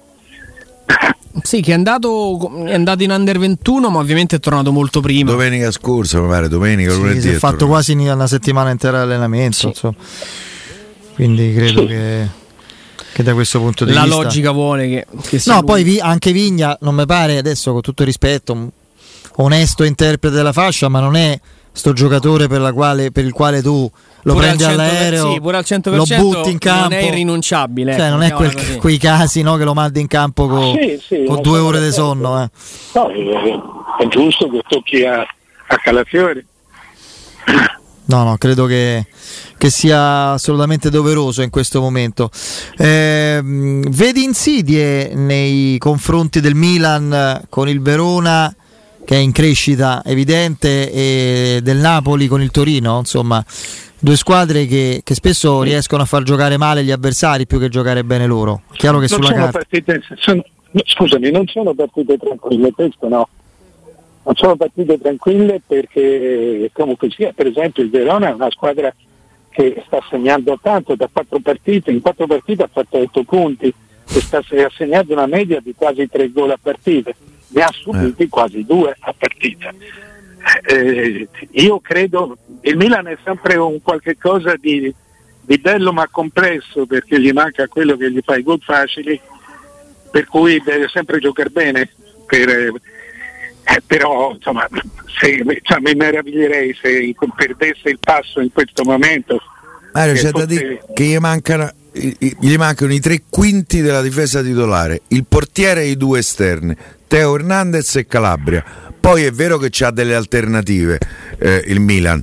Sì, 1.42 1.60
che 1.60 1.70
è 1.70 1.74
andato, 1.74 2.64
è 2.64 2.74
andato, 2.74 3.02
in 3.02 3.10
under 3.10 3.38
21, 3.38 3.88
ma 3.88 3.98
ovviamente 3.98 4.36
è 4.36 4.40
tornato 4.40 4.72
molto 4.72 5.00
prima. 5.00 5.30
Domenica 5.30 5.70
scorsa, 5.70 6.20
mi 6.20 6.28
pare, 6.28 6.48
domenica, 6.48 6.90
sì, 6.90 6.98
lunedì. 6.98 7.20
Si 7.20 7.28
è 7.28 7.34
fatto 7.34 7.66
quasi 7.66 7.92
una 7.92 8.26
settimana 8.26 8.70
intera 8.70 8.98
di 8.98 9.02
allenamento. 9.04 9.72
Sì. 9.72 9.88
Quindi 11.14 11.52
credo 11.54 11.86
che, 11.86 12.28
che, 13.12 13.22
da 13.22 13.32
questo 13.34 13.60
punto 13.60 13.84
di 13.84 13.92
La 13.92 14.02
vista. 14.02 14.16
La 14.16 14.22
logica 14.22 14.50
vuole 14.50 14.88
che. 14.88 15.06
che 15.22 15.42
no, 15.46 15.54
lui. 15.54 15.64
poi 15.64 15.82
vi, 15.84 16.00
anche 16.00 16.32
Vigna, 16.32 16.76
non 16.80 16.94
mi 16.94 17.06
pare 17.06 17.38
adesso, 17.38 17.72
con 17.72 17.80
tutto 17.80 18.02
il 18.02 18.08
rispetto, 18.08 18.52
un 18.52 18.70
onesto 19.36 19.84
interprete 19.84 20.34
della 20.34 20.52
fascia, 20.52 20.88
ma 20.88 21.00
non 21.00 21.16
è 21.16 21.38
sto 21.72 21.92
giocatore 21.92 22.48
per, 22.48 22.72
quale, 22.72 23.12
per 23.12 23.24
il 23.24 23.32
quale 23.32 23.62
tu 23.62 23.90
lo 24.22 24.34
pure 24.34 24.46
prendi 24.46 24.64
all'aereo, 24.64 25.32
sì, 25.32 25.40
pure 25.40 25.56
al 25.56 25.64
100% 25.66 25.94
lo 25.94 26.04
butti 26.04 26.50
in 26.50 26.58
campo. 26.58 26.88
Non 26.88 26.92
è 26.92 27.02
irrinunciabile. 27.02 27.96
Cioè, 27.96 28.10
non 28.10 28.22
è 28.22 28.32
quel, 28.32 28.76
quei 28.78 28.98
casi 28.98 29.42
no, 29.42 29.56
che 29.56 29.64
lo 29.64 29.74
mandi 29.74 30.00
in 30.00 30.06
campo 30.06 30.46
con, 30.46 30.76
sì, 30.78 31.00
sì, 31.02 31.24
con 31.24 31.40
due 31.40 31.58
ore 31.58 31.80
di 31.80 31.90
sonno. 31.90 32.42
Eh. 32.42 32.50
No, 32.94 33.08
è, 33.08 34.02
è, 34.02 34.08
giusto 34.08 34.48
che 34.50 34.62
tocchi 34.68 35.04
a, 35.04 35.20
a 35.20 35.76
Calafiori. 35.76 36.44
No, 38.06 38.24
no, 38.24 38.36
credo 38.38 38.66
che, 38.66 39.06
che, 39.56 39.70
sia 39.70 40.32
assolutamente 40.32 40.90
doveroso 40.90 41.42
in 41.42 41.50
questo 41.50 41.80
momento. 41.80 42.28
Eh, 42.76 43.40
vedi 43.42 44.24
insidie 44.24 45.14
nei 45.14 45.78
confronti 45.78 46.40
del 46.40 46.56
Milan 46.56 47.44
con 47.48 47.68
il 47.68 47.80
Verona 47.80 48.52
che 49.04 49.16
è 49.16 49.18
in 49.18 49.32
crescita 49.32 50.02
evidente 50.04 50.90
e 50.92 51.60
del 51.62 51.78
Napoli 51.78 52.28
con 52.28 52.42
il 52.42 52.52
Torino, 52.52 52.98
insomma, 52.98 53.44
due 54.00 54.16
squadre 54.16 54.66
che, 54.66 55.02
che 55.04 55.14
spesso 55.14 55.62
riescono 55.62 56.02
a 56.02 56.06
far 56.06 56.22
giocare 56.22 56.56
male 56.56 56.82
gli 56.82 56.90
avversari 56.90 57.46
più 57.46 57.58
che 57.58 57.68
giocare 57.68 58.02
bene 58.02 58.26
loro. 58.26 58.62
Chiaro 58.72 58.98
che 58.98 59.06
non 59.08 59.22
sulla 59.22 59.32
carta. 59.32 59.58
Partite, 59.58 60.02
sono, 60.16 60.42
scusami, 60.72 61.30
non 61.30 61.46
sono 61.46 61.74
partite 61.74 62.16
tranquille, 62.16 62.72
questo 62.72 63.08
no 63.08 63.28
non 64.22 64.34
sono 64.36 64.56
partite 64.56 64.98
tranquille 64.98 65.60
perché 65.66 66.70
comunque 66.72 67.10
sia, 67.10 67.32
per 67.32 67.46
esempio 67.46 67.82
il 67.82 67.90
Verona 67.90 68.28
è 68.28 68.32
una 68.32 68.50
squadra 68.50 68.94
che 69.48 69.82
sta 69.86 69.98
segnando 70.08 70.58
tanto 70.62 70.94
da 70.94 71.08
quattro 71.10 71.40
partite, 71.40 71.90
in 71.90 72.00
quattro 72.00 72.26
partite 72.26 72.62
ha 72.62 72.68
fatto 72.70 72.98
otto 72.98 73.24
punti 73.24 73.66
e 73.66 74.20
sta 74.20 74.38
assegnando 74.38 75.12
una 75.12 75.26
media 75.26 75.60
di 75.60 75.74
quasi 75.74 76.06
tre 76.08 76.30
gol 76.30 76.50
a 76.50 76.58
partita, 76.60 77.10
ne 77.48 77.62
ha 77.62 77.70
subiti 77.72 78.24
eh. 78.24 78.28
quasi 78.28 78.64
due 78.64 78.94
a 78.98 79.14
partita. 79.16 79.72
Eh, 80.66 81.28
io 81.50 81.80
credo, 81.80 82.36
il 82.62 82.76
Milan 82.76 83.08
è 83.08 83.16
sempre 83.24 83.56
un 83.56 83.80
qualche 83.82 84.16
cosa 84.16 84.54
di, 84.56 84.92
di 85.40 85.58
bello 85.58 85.92
ma 85.92 86.08
complesso 86.08 86.86
perché 86.86 87.20
gli 87.20 87.32
manca 87.32 87.68
quello 87.68 87.96
che 87.96 88.10
gli 88.10 88.20
fa 88.24 88.36
i 88.36 88.42
gol 88.42 88.60
facili, 88.60 89.20
per 90.10 90.26
cui 90.26 90.60
deve 90.64 90.88
sempre 90.88 91.18
giocare 91.18 91.50
bene. 91.50 91.90
Per, 92.26 92.48
eh, 92.48 93.82
però 93.86 94.32
insomma, 94.32 94.66
se, 95.20 95.44
cioè, 95.62 95.80
mi 95.80 95.94
meraviglierei 95.94 96.74
se 96.80 97.14
perdesse 97.36 97.90
il 97.90 97.98
passo 98.00 98.40
in 98.40 98.52
questo 98.52 98.84
momento. 98.84 99.40
Mario, 99.92 100.14
c'è 100.14 100.30
da 100.30 100.44
dire 100.44 100.82
che 100.94 101.04
gli 101.04 101.18
mancano, 101.18 101.70
gli 101.92 102.56
mancano 102.56 102.92
i 102.92 103.00
tre 103.00 103.22
quinti 103.28 103.80
della 103.80 104.02
difesa 104.02 104.42
titolare, 104.42 105.02
il 105.08 105.24
portiere 105.26 105.82
e 105.82 105.90
i 105.90 105.96
due 105.96 106.20
esterni, 106.20 106.76
Teo 107.06 107.34
Hernandez 107.34 107.96
e 107.96 108.06
Calabria. 108.06 108.89
Poi 109.00 109.24
è 109.24 109.32
vero 109.32 109.56
che 109.56 109.68
c'ha 109.70 109.90
delle 109.90 110.14
alternative 110.14 110.98
eh, 111.38 111.64
il 111.66 111.80
Milan. 111.80 112.22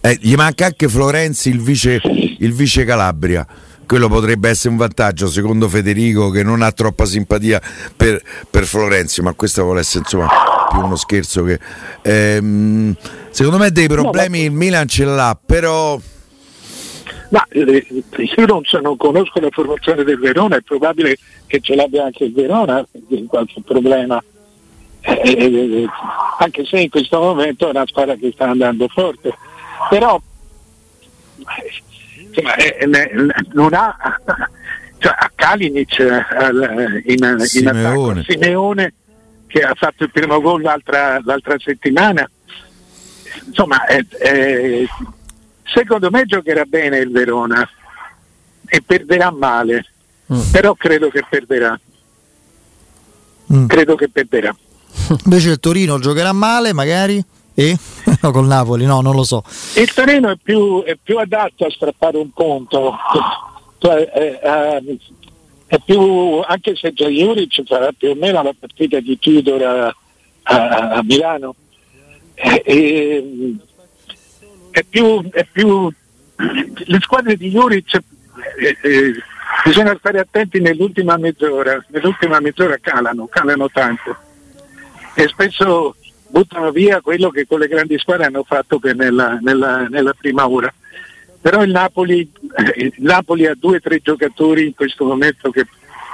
Eh, 0.00 0.18
gli 0.20 0.34
manca 0.34 0.66
anche 0.66 0.88
Florenzi, 0.88 1.48
il 1.48 1.60
vice, 1.60 2.00
il 2.38 2.52
vice 2.52 2.84
Calabria 2.84 3.46
quello 3.86 4.08
potrebbe 4.08 4.48
essere 4.48 4.70
un 4.70 4.76
vantaggio 4.76 5.28
secondo 5.28 5.68
Federico 5.68 6.28
che 6.30 6.42
non 6.42 6.60
ha 6.60 6.72
troppa 6.72 7.04
simpatia 7.04 7.62
per, 7.96 8.20
per 8.50 8.64
Florenzio 8.64 9.22
ma 9.22 9.32
questo 9.32 9.62
vuole 9.62 9.80
essere 9.80 10.00
insomma 10.00 10.28
più 10.68 10.80
uno 10.80 10.96
scherzo 10.96 11.44
che 11.44 11.58
ehm, 12.02 12.96
secondo 13.30 13.58
me 13.58 13.70
dei 13.70 13.86
problemi 13.86 14.42
il 14.42 14.50
Milan 14.50 14.88
ce 14.88 15.04
l'ha 15.04 15.38
però 15.46 15.98
ma 17.28 17.46
eh, 17.50 17.86
io 18.36 18.46
non, 18.46 18.62
so, 18.64 18.80
non, 18.80 18.96
conosco 18.96 19.40
la 19.40 19.50
formazione 19.50 20.04
del 20.04 20.18
Verona 20.18 20.56
è 20.56 20.62
probabile 20.62 21.16
che 21.46 21.60
ce 21.60 21.76
l'abbia 21.76 22.04
anche 22.04 22.24
il 22.24 22.32
Verona 22.32 22.84
qualche 23.28 23.62
problema 23.64 24.22
eh, 25.06 25.20
eh, 25.22 25.82
eh, 25.82 25.86
anche 26.38 26.64
se 26.64 26.80
in 26.80 26.90
questo 26.90 27.20
momento 27.20 27.68
è 27.68 27.70
una 27.70 27.86
squadra 27.86 28.16
che 28.16 28.32
sta 28.32 28.48
andando 28.48 28.88
forte 28.88 29.32
però 29.88 30.20
insomma, 32.26 32.54
è, 32.56 32.76
è, 32.78 33.10
non 33.52 33.72
ha 33.72 33.96
cioè, 34.98 35.14
a 35.16 35.30
Kalinic 35.32 35.98
in, 37.04 37.36
in 37.38 37.40
Simeone. 37.40 38.20
attacco 38.20 38.22
Simeone 38.32 38.94
che 39.46 39.60
ha 39.60 39.74
fatto 39.74 40.02
il 40.02 40.10
primo 40.10 40.40
gol 40.40 40.62
l'altra, 40.62 41.20
l'altra 41.22 41.56
settimana 41.60 42.28
insomma 43.46 43.78
secondo 45.62 46.10
me 46.10 46.24
giocherà 46.24 46.64
bene 46.64 46.98
il 46.98 47.12
Verona 47.12 47.68
e 48.66 48.82
perderà 48.84 49.30
male 49.30 49.86
mm. 50.32 50.50
però 50.50 50.74
credo 50.74 51.10
che 51.10 51.24
perderà 51.28 51.78
mm. 53.52 53.66
credo 53.68 53.94
che 53.94 54.08
perderà 54.08 54.52
invece 55.24 55.50
il 55.50 55.60
Torino 55.60 55.98
giocherà 55.98 56.32
male 56.32 56.72
magari 56.72 57.24
e? 57.58 57.74
no, 58.20 58.30
col 58.32 58.46
Napoli, 58.46 58.84
no, 58.84 59.00
non 59.00 59.14
lo 59.14 59.24
so. 59.24 59.42
Il 59.76 59.90
Torino 59.94 60.28
è 60.28 60.36
più, 60.40 60.82
è 60.84 60.94
più 61.02 61.16
adatto 61.16 61.64
a 61.64 61.70
strappare 61.70 62.18
un 62.18 62.30
punto, 62.30 62.94
cioè, 63.78 64.10
eh, 64.14 64.38
eh, 64.42 64.98
è 65.66 65.78
più, 65.82 66.42
anche 66.46 66.76
se 66.76 66.92
già 66.92 67.08
Juric 67.08 67.62
farà 67.64 67.92
più 67.96 68.10
o 68.10 68.14
meno 68.14 68.42
la 68.42 68.54
partita 68.58 69.00
di 69.00 69.18
Tudor 69.18 69.62
a, 69.62 69.96
a, 70.42 70.90
a 70.96 71.02
Milano. 71.02 71.54
Eh, 72.34 73.56
è 74.70 74.84
più, 74.84 75.26
è 75.30 75.46
più, 75.50 75.90
le 76.36 76.98
squadre 77.00 77.36
di 77.38 77.48
Juric 77.48 77.94
eh, 77.94 78.76
eh, 78.82 79.12
bisogna 79.64 79.96
stare 79.98 80.18
attenti 80.18 80.60
nell'ultima 80.60 81.16
mezz'ora, 81.16 81.82
nell'ultima 81.88 82.38
mezz'ora 82.40 82.76
calano, 82.78 83.26
calano 83.28 83.70
tanto 83.70 84.24
e 85.18 85.28
spesso 85.28 85.96
buttano 86.28 86.70
via 86.70 87.00
quello 87.00 87.30
che 87.30 87.46
con 87.46 87.58
le 87.58 87.68
grandi 87.68 87.98
squadre 87.98 88.26
hanno 88.26 88.44
fatto 88.44 88.78
nella, 88.94 89.38
nella, 89.40 89.88
nella, 89.88 90.12
prima 90.12 90.46
ora. 90.46 90.72
Però 91.40 91.62
il 91.62 91.70
Napoli, 91.70 92.30
eh, 92.54 92.84
il 92.84 92.94
Napoli 92.98 93.46
ha 93.46 93.54
due 93.58 93.76
o 93.76 93.80
tre 93.80 94.00
giocatori 94.00 94.66
in 94.66 94.74
questo 94.74 95.06
momento 95.06 95.50
che 95.50 95.66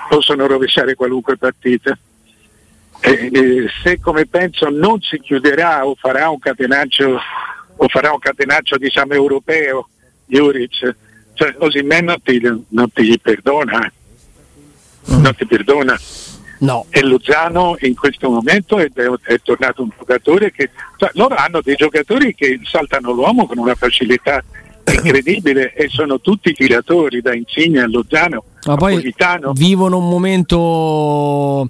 possono 0.08 0.46
rovesciare 0.46 0.94
qualunque 0.94 1.36
partita. 1.36 1.98
eh, 3.00 3.30
eh, 3.32 3.66
se 3.82 3.98
come 3.98 4.26
penso 4.26 4.68
non 4.68 5.00
si 5.00 5.18
chiuderà 5.18 5.84
o 5.84 5.96
farà 5.96 6.28
un 6.30 6.38
catenaccio 6.38 7.18
o 7.76 7.88
farà 7.88 8.12
un 8.12 8.20
catenaccio 8.20 8.76
diciamo 8.76 9.14
europeo 9.14 9.88
Juric 10.26 10.94
cioè 11.32 11.54
Osimen 11.58 12.04
non 12.04 12.64
non 12.68 12.92
ti 12.92 13.18
perdona 13.18 13.90
mm. 15.10 15.20
non 15.20 15.34
ti 15.34 15.46
perdona 15.46 15.98
no. 16.62 16.86
e 16.90 17.02
Lozano 17.02 17.76
in 17.80 17.94
questo 17.94 18.30
momento 18.30 18.78
è, 18.78 18.90
è 18.90 19.40
tornato 19.42 19.82
un 19.82 19.90
giocatore 19.96 20.50
che 20.50 20.70
cioè, 20.96 21.10
loro 21.14 21.34
hanno 21.36 21.60
dei 21.62 21.76
giocatori 21.76 22.34
che 22.34 22.60
saltano 22.64 23.12
l'uomo 23.12 23.46
con 23.46 23.58
una 23.58 23.74
facilità 23.74 24.42
incredibile 24.92 25.72
e 25.74 25.88
sono 25.88 26.20
tutti 26.20 26.52
tiratori 26.52 27.20
da 27.20 27.34
Insigne 27.34 27.80
a 27.80 27.86
Lozano 27.86 28.44
ma 28.64 28.76
poi 28.76 28.94
Politano. 28.94 29.52
vivono 29.52 29.98
un 29.98 30.08
momento 30.08 31.68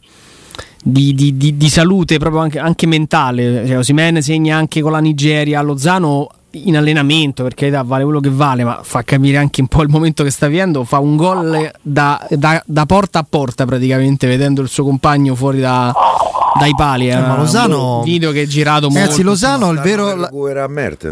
di, 0.83 1.15
di, 1.15 1.37
di, 1.37 1.57
di 1.57 1.69
salute 1.69 2.19
proprio 2.19 2.43
anche, 2.43 2.59
anche 2.59 2.87
mentale. 2.87 3.67
Cioè, 3.67 3.79
Osimene 3.79 4.21
segna 4.21 4.57
anche 4.57 4.81
con 4.81 4.93
la 4.93 4.99
Nigeria, 4.99 5.63
Lozano 5.63 6.29
in 6.52 6.76
allenamento 6.76 7.42
perché 7.42 7.71
vale 7.71 8.04
quello 8.04 8.21
che 8.21 8.30
vale, 8.30 8.64
ma 8.64 8.80
fa 8.82 9.02
capire 9.02 9.37
anche 9.37 9.61
un 9.61 9.68
po' 9.68 9.82
il 9.82 9.88
momento 9.88 10.25
che 10.25 10.30
sta 10.30 10.49
vivendo. 10.49 10.85
Fa 10.85 10.99
un 10.99 11.16
gol 11.16 11.71
da, 11.80 12.26
da, 12.30 12.62
da 12.66 12.87
porta 12.87 13.21
a 13.21 13.26
porta 13.28 13.64
praticamente, 13.64 14.26
vedendo 14.26 14.61
il 14.62 14.68
suo 14.68 14.85
compagno 14.85 15.35
fuori 15.35 15.61
da, 15.61 15.92
dai 16.59 16.75
pali. 16.75 17.09
Eh, 17.09 17.16
ma 17.16 17.37
Lozano, 17.37 17.99
un 17.99 18.04
video 18.04 18.30
che 18.30 18.42
è 18.42 18.47
girato 18.47 18.88
ragazzi, 18.88 19.06
molto. 19.06 19.23
Lozano, 19.23 19.71
il 19.71 19.80
vero, 19.80 20.14
la, 20.14 20.30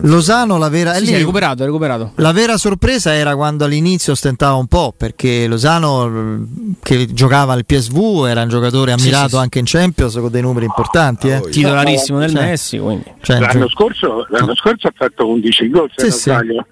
Lozano, 0.02 0.58
la 0.58 0.68
vera, 0.68 0.94
sì, 0.94 1.00
lì, 1.00 1.06
sì, 1.06 1.14
è 1.14 1.18
recuperato, 1.18 1.62
è 1.62 1.66
recuperato. 1.66 2.12
La 2.16 2.32
vera 2.32 2.56
sorpresa 2.56 3.14
era 3.14 3.34
quando 3.34 3.64
all'inizio 3.64 4.14
stentava 4.14 4.54
un 4.54 4.66
po' 4.66 4.94
perché 4.96 5.46
Lozano, 5.46 6.46
che 6.82 7.12
giocava 7.12 7.52
al 7.52 7.64
PSV, 7.64 8.26
era 8.28 8.42
un 8.42 8.48
giocatore 8.48 8.92
ammirato 8.92 9.28
sì, 9.28 9.34
sì, 9.34 9.40
anche 9.42 9.58
in 9.58 9.64
Champions 9.66 10.14
con 10.14 10.30
dei 10.30 10.42
numeri 10.42 10.66
importanti. 10.66 11.28
Eh. 11.28 11.40
Titolarissimo 11.50 12.18
del 12.18 12.30
cioè, 12.30 12.42
Messi. 12.42 12.78
Quindi. 12.78 13.04
Cioè, 13.20 13.38
l'anno, 13.38 13.68
scorso, 13.68 14.26
l'anno 14.28 14.54
scorso 14.54 14.86
ha 14.86 14.92
fatto 14.94 15.29
11 15.30 15.70
gol, 15.70 15.90
se 15.94 16.06
non 16.06 16.16
sbaglio, 16.16 16.66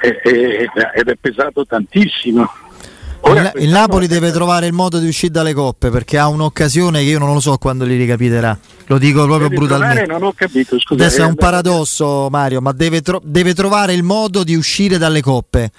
ed 0.00 1.08
è 1.08 1.16
pesato 1.20 1.64
tantissimo. 1.66 2.48
Ora, 3.24 3.52
il, 3.54 3.64
il 3.64 3.68
Napoli 3.68 4.06
deve 4.06 4.32
trovare 4.32 4.66
il 4.66 4.72
modo 4.72 4.98
di 4.98 5.06
uscire 5.06 5.32
dalle 5.32 5.52
coppe 5.52 5.90
perché 5.90 6.18
ha 6.18 6.26
un'occasione 6.26 7.00
che 7.00 7.10
io 7.10 7.18
non 7.18 7.32
lo 7.32 7.40
so 7.40 7.56
quando 7.56 7.84
li 7.84 7.96
ricapiterà. 7.96 8.58
Lo 8.86 8.98
dico 8.98 9.24
proprio 9.24 9.48
deve 9.48 9.56
brutalmente. 9.56 10.06
non 10.06 10.22
ho 10.24 10.32
capito, 10.32 10.78
scusa. 10.78 11.04
Adesso 11.04 11.22
è 11.22 11.26
un 11.26 11.36
paradosso, 11.36 12.28
Mario, 12.30 12.60
ma 12.60 12.72
deve, 12.72 13.00
tro- 13.00 13.20
deve 13.22 13.54
trovare 13.54 13.92
il 13.94 14.02
modo 14.02 14.42
di 14.42 14.54
uscire 14.54 14.98
dalle 14.98 15.20
coppe. 15.20 15.70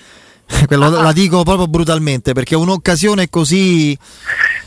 Quello, 0.66 0.86
ah. 0.86 1.02
La 1.02 1.12
dico 1.12 1.44
proprio 1.44 1.68
brutalmente 1.68 2.34
perché 2.34 2.56
un'occasione 2.56 3.30
così. 3.30 3.98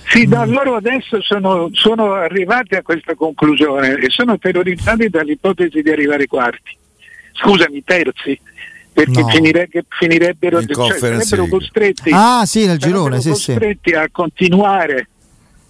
Sì, 0.09 0.27
da 0.27 0.45
loro 0.45 0.77
adesso 0.77 1.21
sono, 1.23 1.69
sono 1.73 2.13
arrivati 2.13 2.75
a 2.75 2.83
questa 2.83 3.15
conclusione 3.15 3.95
e 3.95 4.07
sono 4.09 4.39
terrorizzati 4.39 5.09
dall'ipotesi 5.09 5.81
di 5.81 5.91
arrivare 5.91 6.23
ai 6.23 6.29
quarti. 6.29 6.77
Scusami, 7.37 7.83
terzi 7.85 8.41
perché 8.93 9.21
no. 9.21 9.29
finire, 9.29 9.69
finirebbero, 9.89 10.65
cioè, 10.65 10.97
sarebbero 10.97 11.49
costretti, 11.49 12.11
ah, 12.15 12.47
sì, 12.47 12.65
nel 12.65 12.79
girone, 12.79 13.21
sì, 13.21 13.29
costretti 13.29 13.91
sì. 13.91 13.95
a 13.95 14.09
continuare 14.11 15.09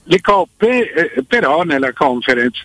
le 0.04 0.20
coppe 0.20 0.92
eh, 0.92 1.24
però 1.26 1.62
nella 1.62 1.92
conference 1.92 2.64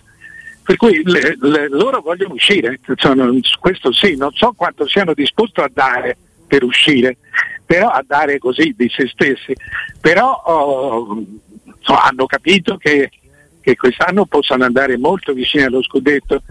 per 0.62 0.76
cui 0.76 1.02
le, 1.04 1.36
le, 1.40 1.68
loro 1.68 2.00
vogliono 2.00 2.34
uscire 2.34 2.78
sono, 2.96 3.32
questo 3.58 3.92
sì, 3.92 4.14
non 4.16 4.30
so 4.32 4.52
quanto 4.56 4.86
siano 4.86 5.12
disposti 5.12 5.60
a 5.60 5.70
dare 5.72 6.16
per 6.46 6.62
uscire 6.62 7.16
però 7.64 7.88
a 7.88 8.04
dare 8.06 8.38
così 8.38 8.74
di 8.76 8.88
se 8.88 9.08
stessi 9.08 9.54
però 10.00 10.42
oh, 10.44 11.24
so, 11.80 11.94
hanno 11.94 12.26
capito 12.26 12.76
che, 12.76 13.10
che 13.60 13.74
quest'anno 13.74 14.26
possono 14.26 14.64
andare 14.64 14.96
molto 14.96 15.32
vicini 15.32 15.64
allo 15.64 15.82
scudetto 15.82 16.42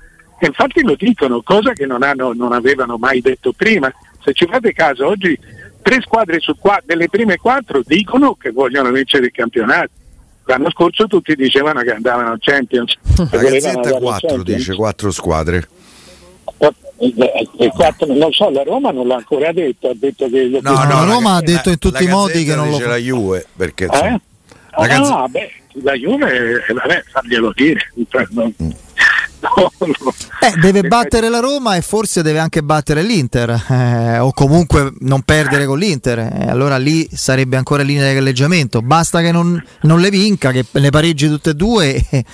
e 0.43 0.47
infatti 0.47 0.81
lo 0.81 0.95
dicono, 0.97 1.43
cosa 1.43 1.71
che 1.73 1.85
non, 1.85 2.01
hanno, 2.01 2.33
non 2.33 2.51
avevano 2.51 2.97
mai 2.97 3.21
detto 3.21 3.53
prima. 3.55 3.93
Se 4.23 4.33
ci 4.33 4.47
fate 4.49 4.73
caso, 4.73 5.05
oggi 5.05 5.37
tre 5.83 6.01
squadre 6.01 6.39
su 6.39 6.57
qua, 6.57 6.81
delle 6.83 7.09
prime 7.09 7.37
quattro 7.37 7.83
dicono 7.85 8.33
che 8.33 8.49
vogliono 8.49 8.89
vincere 8.89 9.25
il 9.25 9.31
campionato. 9.31 9.91
L'anno 10.45 10.71
scorso 10.71 11.05
tutti 11.05 11.35
dicevano 11.35 11.81
che 11.81 11.91
andavano 11.91 12.31
al 12.31 12.39
Champions. 12.39 12.97
La 13.17 13.37
Gazzetta 13.37 13.99
4 13.99 14.41
dice 14.41 14.73
quattro 14.73 15.11
squadre. 15.11 15.67
E 16.97 17.71
quattro, 17.75 18.11
non 18.11 18.31
so, 18.31 18.49
la 18.49 18.63
Roma 18.63 18.89
non 18.89 19.05
l'ha 19.05 19.17
ancora 19.17 19.51
detto, 19.51 19.89
ha 19.89 19.93
detto 19.93 20.27
che 20.27 20.59
no, 20.59 20.71
no, 20.71 20.87
la 20.87 21.03
Roma 21.03 21.35
ha 21.35 21.41
detto 21.41 21.69
in 21.69 21.77
tutti 21.77 22.03
i 22.03 22.07
modi 22.07 22.43
che 22.43 22.55
non 22.55 22.71
lo 22.71 22.79
fa. 22.79 22.87
la 22.87 22.97
Juve 22.97 23.45
perché 23.55 23.85
eh? 23.85 24.19
la 24.77 24.87
gazz- 24.87 25.09
ah, 25.11 25.27
beh, 25.27 25.51
la 25.83 25.93
Juve, 25.93 26.65
eh, 26.67 26.73
vabbè, 26.73 27.03
farglielo 27.11 27.53
dire. 27.55 27.91
Mm. 27.95 28.69
Eh, 29.43 30.59
deve 30.59 30.83
battere 30.83 31.29
la 31.29 31.39
Roma 31.39 31.75
e 31.75 31.81
forse 31.81 32.21
deve 32.21 32.39
anche 32.39 32.61
battere 32.61 33.01
l'Inter 33.01 33.49
eh, 33.69 34.19
o 34.19 34.31
comunque 34.33 34.91
non 34.99 35.21
perdere 35.21 35.65
con 35.65 35.79
l'Inter 35.79 36.19
eh, 36.19 36.49
allora 36.49 36.77
lì 36.77 37.07
sarebbe 37.11 37.57
ancora 37.57 37.81
linea 37.83 38.07
di 38.07 38.13
galleggiamento 38.15 38.81
basta 38.81 39.21
che 39.21 39.31
non, 39.31 39.63
non, 39.81 39.99
le 39.99 40.09
vinca 40.09 40.51
che 40.51 40.65
le 40.71 40.89
pareggi 40.89 41.27
tutte 41.27 41.51
e 41.51 41.53
due 41.53 41.95
e, 42.09 42.25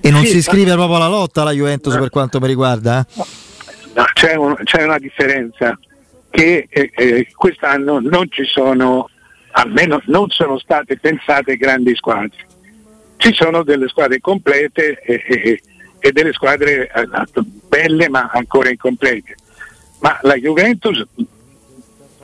e 0.00 0.10
non 0.10 0.22
sì, 0.24 0.30
si 0.30 0.36
iscrive 0.38 0.70
ma... 0.70 0.76
proprio 0.76 0.96
alla 0.96 1.08
lotta 1.08 1.42
la 1.42 1.52
Juventus 1.52 1.94
no. 1.94 2.00
per 2.00 2.10
quanto 2.10 2.40
mi 2.40 2.46
riguarda 2.46 3.04
eh. 3.14 4.04
c'è, 4.12 4.34
un, 4.34 4.54
c'è, 4.62 4.82
una 4.84 4.98
differenza 4.98 5.78
che 6.30 6.66
eh, 6.68 6.90
eh, 6.94 7.28
quest'anno 7.34 8.00
non 8.00 8.26
ci 8.30 8.44
sono 8.44 9.08
almeno 9.52 10.00
non 10.06 10.28
sono 10.30 10.58
state 10.58 10.98
pensate 10.98 11.56
grandi 11.56 11.94
squadre 11.94 12.46
ci 13.16 13.32
sono 13.32 13.62
delle 13.62 13.88
squadre 13.88 14.20
complete 14.20 15.00
e 15.00 15.60
e 16.04 16.12
delle 16.12 16.34
squadre 16.34 16.90
eh, 16.94 17.08
belle 17.66 18.10
ma 18.10 18.28
ancora 18.30 18.68
incomplete. 18.68 19.36
Ma 20.00 20.18
la 20.20 20.34
Juventus 20.34 21.02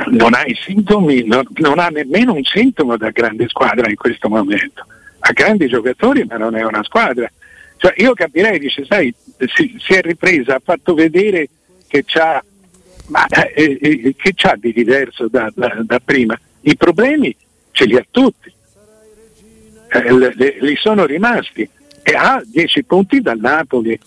non 0.09 0.35
ha 0.35 0.45
i 0.45 0.55
sintomi, 0.55 1.25
non, 1.25 1.45
non, 1.55 1.79
ha 1.79 1.89
nemmeno 1.89 2.35
un 2.35 2.45
sintomo 2.45 2.99
da 2.99 3.09
grande 3.09 3.49
squadra 3.49 3.89
in 3.89 3.97
questo 3.97 4.29
momento. 4.29 4.85
Ha 5.21 5.33
grandi 5.33 5.67
giocatori 5.67 6.27
ma 6.29 6.37
non 6.37 6.57
è 6.57 6.63
una 6.63 6.83
squadra. 6.83 7.33
Cioè 7.79 7.95
io 7.97 8.13
capirei, 8.13 8.59
dice, 8.59 8.85
sai, 8.85 9.15
si, 9.55 9.75
si 9.79 9.95
è 9.95 10.03
ripresa, 10.03 10.57
ha 10.57 10.61
fatto 10.63 10.93
vedere 10.93 11.49
che 11.87 12.05
c'ha, 12.05 12.45
ma, 13.07 13.25
eh, 13.29 13.79
eh, 13.81 14.15
che 14.15 14.33
c'ha 14.35 14.57
di 14.59 14.75
diverso 14.75 15.27
da, 15.27 15.51
da, 15.55 15.79
da, 15.85 16.01
prima. 16.05 16.39
I 16.61 16.77
problemi 16.77 17.35
ce 17.71 17.87
li 17.87 17.97
ha 17.97 18.05
tutti, 18.11 18.53
eh, 19.89 20.59
li 20.61 20.77
sono 20.77 21.07
rimasti 21.07 21.67
e 22.03 22.13
ha 22.15 22.43
10 22.45 22.85
punti 22.85 23.21
dal 23.21 23.39
Napoli. 23.39 23.99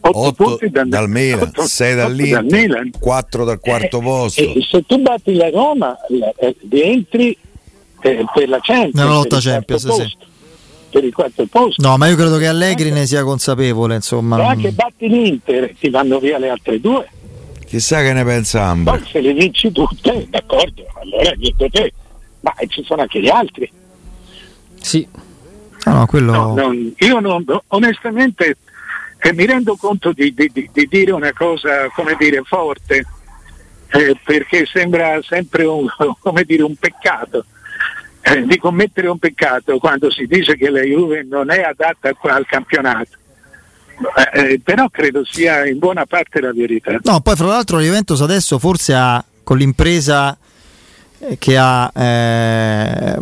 8, 0.00 0.32
punti 0.32 0.70
dal, 0.70 0.88
dal 0.88 1.10
Milan, 1.10 1.52
6 1.54 1.94
dall'Inter, 1.94 2.88
4 2.98 3.44
dal 3.44 3.60
quarto 3.60 3.98
eh, 3.98 4.02
posto. 4.02 4.40
E 4.40 4.66
se 4.66 4.82
tu 4.86 4.98
batti 4.98 5.34
la 5.34 5.50
Roma, 5.50 5.94
eh, 6.38 6.56
rientri 6.70 7.36
eh, 8.00 8.24
per 8.32 8.48
la 8.48 8.58
Champions. 8.62 8.94
Nella 8.94 9.12
lotta 9.12 9.38
Champions, 9.40 9.86
sì. 9.88 10.16
Per 10.88 11.04
il 11.04 11.12
quarto 11.12 11.44
posto. 11.46 11.82
No, 11.82 11.96
ma 11.98 12.06
io 12.06 12.16
credo 12.16 12.38
che 12.38 12.46
Allegri 12.46 12.92
ne 12.92 13.04
sia 13.06 13.24
consapevole, 13.24 13.96
insomma. 13.96 14.36
Ma 14.36 14.48
anche 14.48 14.70
batti 14.70 15.08
l'Inter, 15.08 15.74
ti 15.78 15.90
vanno 15.90 16.18
via 16.18 16.38
le 16.38 16.48
altre 16.48 16.80
due. 16.80 17.06
Chissà 17.66 18.02
che 18.02 18.12
ne 18.12 18.24
pensa 18.24 18.62
Ambra. 18.62 18.96
Poi 18.96 19.06
se 19.06 19.20
le 19.20 19.32
vinci 19.32 19.72
tutte, 19.72 20.26
d'accordo, 20.30 20.84
allora 21.02 21.32
niente 21.32 21.68
te. 21.68 21.92
Ma 22.40 22.54
ci 22.68 22.82
sono 22.84 23.02
anche 23.02 23.20
gli 23.20 23.28
altri. 23.28 23.70
Sì. 24.80 25.08
No, 25.84 26.06
quello... 26.06 26.32
no, 26.32 26.54
non, 26.54 26.94
io 26.96 27.20
non, 27.20 27.44
onestamente 27.68 28.56
eh, 29.18 29.32
mi 29.32 29.46
rendo 29.46 29.76
conto 29.76 30.12
di, 30.12 30.34
di, 30.34 30.50
di, 30.52 30.68
di, 30.72 30.86
dire 30.86 31.12
una 31.12 31.32
cosa, 31.32 31.88
come 31.94 32.14
dire, 32.18 32.42
forte, 32.44 33.06
eh, 33.88 34.16
perché 34.22 34.66
sembra 34.66 35.20
sempre 35.22 35.64
un, 35.64 35.86
dire, 36.44 36.62
un 36.62 36.76
peccato. 36.76 37.44
Eh, 38.26 38.42
di 38.46 38.58
commettere 38.58 39.08
un 39.08 39.18
peccato 39.18 39.76
quando 39.78 40.10
si 40.10 40.26
dice 40.26 40.56
che 40.56 40.70
la 40.70 40.80
Juve 40.80 41.24
non 41.24 41.50
è 41.50 41.60
adatta 41.60 42.10
al 42.20 42.46
campionato. 42.46 43.18
Eh, 44.32 44.52
eh, 44.52 44.60
però 44.62 44.88
credo 44.88 45.24
sia 45.24 45.66
in 45.66 45.78
buona 45.78 46.06
parte 46.06 46.40
la 46.40 46.52
verità. 46.52 46.98
No, 47.02 47.20
poi 47.20 47.36
fra 47.36 47.46
l'altro 47.46 47.76
la 47.76 47.82
Juventus 47.82 48.20
adesso 48.22 48.58
forse 48.58 48.94
ha 48.94 49.24
con 49.42 49.58
l'impresa 49.58 50.36
che 51.38 51.56
ha, 51.56 51.90
eh, 51.94 53.18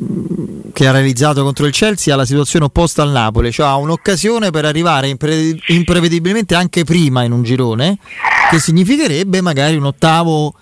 che 0.73 0.87
ha, 0.87 0.91
realizzato 0.91 1.43
contro 1.43 1.67
il 1.67 1.73
Chelsea 1.73 2.13
ha 2.13 2.17
la 2.17 2.25
situazione 2.25 2.65
opposta 2.65 3.03
al 3.03 3.11
Napoli, 3.11 3.53
cioè 3.53 3.67
ha 3.67 3.77
un'occasione 3.77 4.51
per 4.51 4.65
arrivare 4.65 5.09
impre- 5.09 5.57
imprevedibilmente 5.69 6.55
anche 6.55 6.85
prima 6.85 7.23
in 7.23 7.33
un 7.33 7.43
girone, 7.43 7.99
che 8.51 8.59
significherebbe 8.59 9.41
magari 9.41 9.77
un 9.77 9.87
ottavo 9.87 10.55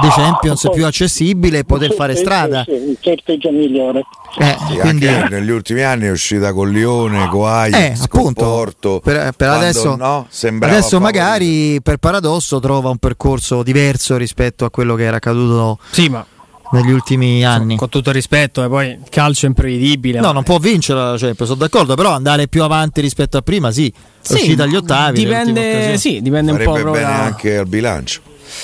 dei 0.00 0.10
Champions 0.10 0.68
più 0.72 0.86
accessibile 0.86 1.58
e 1.58 1.64
poter 1.64 1.92
fare 1.94 2.14
strada. 2.14 2.64
Un 2.68 2.94
sorteggio 3.00 3.50
migliore. 3.50 4.02
Eh, 4.38 4.56
sì, 4.68 4.78
quindi, 4.78 5.06
negli 5.06 5.50
ultimi 5.50 5.82
anni 5.82 6.06
è 6.06 6.10
uscita 6.10 6.52
con 6.52 6.70
Lione, 6.70 7.28
Ajax, 7.30 8.04
eh, 8.04 8.32
Porto. 8.32 9.00
Per, 9.00 9.32
per 9.36 9.48
adesso, 9.48 9.96
no, 9.96 10.26
adesso 10.60 11.00
magari 11.00 11.80
per 11.82 11.98
paradosso 11.98 12.60
trova 12.60 12.88
un 12.88 12.98
percorso 12.98 13.62
diverso 13.62 14.16
rispetto 14.16 14.64
a 14.64 14.70
quello 14.70 14.94
che 14.94 15.04
era 15.04 15.16
accaduto 15.16 15.78
sì, 15.90 16.08
ma 16.08 16.24
negli 16.72 16.90
ultimi 16.90 17.44
anni. 17.44 17.76
Con 17.76 17.88
tutto 17.88 18.08
il 18.10 18.14
rispetto, 18.14 18.62
e 18.64 18.68
poi 18.68 18.88
il 18.88 18.98
calcio 19.10 19.46
è 19.46 19.48
imprevedibile. 19.48 20.20
No, 20.20 20.32
non 20.32 20.42
può 20.42 20.58
vincere 20.58 20.98
la 20.98 21.16
Champions, 21.16 21.44
sono 21.44 21.54
d'accordo, 21.54 21.94
però 21.94 22.10
andare 22.12 22.48
più 22.48 22.62
avanti 22.62 23.00
rispetto 23.00 23.36
a 23.36 23.42
prima, 23.42 23.70
sì, 23.70 23.92
sì 24.20 24.34
uscita 24.34 24.64
agli 24.64 24.76
ottavi. 24.76 25.18
Dipende, 25.18 25.96
sì, 25.98 26.20
dipende 26.22 26.52
Farebbe 26.52 26.70
un 26.70 26.76
po' 26.76 26.82
bene 26.90 26.98
proprio. 27.04 27.22
anche 27.22 27.56
al 27.56 27.66
bilancio. 27.66 28.20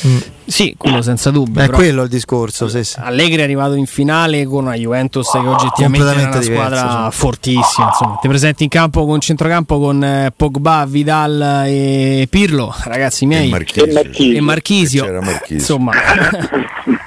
Mm. 0.06 0.16
Sì, 0.44 0.74
quello 0.76 1.00
senza 1.00 1.30
dubbio. 1.30 1.62
È 1.62 1.64
però 1.66 1.78
quello 1.78 2.02
il 2.02 2.08
discorso. 2.10 2.68
Sì, 2.68 2.84
sì. 2.84 2.96
Allegri 3.00 3.40
è 3.40 3.42
arrivato 3.42 3.72
in 3.74 3.86
finale 3.86 4.44
con 4.44 4.64
una 4.64 4.74
Juventus 4.74 5.30
che 5.30 5.38
oggettivamente 5.38 6.06
era 6.10 6.20
una 6.20 6.28
Completamente 6.28 6.54
squadra 6.54 7.08
sì. 7.10 7.16
fortissima. 7.18 7.86
Insomma, 7.88 8.18
ti 8.20 8.28
presenti 8.28 8.62
in 8.64 8.68
campo 8.68 9.06
con 9.06 9.18
centrocampo 9.20 9.78
con 9.78 10.04
eh, 10.04 10.32
Pogba, 10.36 10.84
Vidal 10.86 11.64
e 11.66 12.26
Pirlo, 12.30 12.74
ragazzi 12.84 13.24
miei, 13.24 13.46
E 13.46 13.50
Marchisio. 13.50 13.84
E 13.86 14.40
Marchisio. 14.40 15.06
e 15.06 15.20
Marchisio. 15.20 15.54
Insomma, 15.54 15.92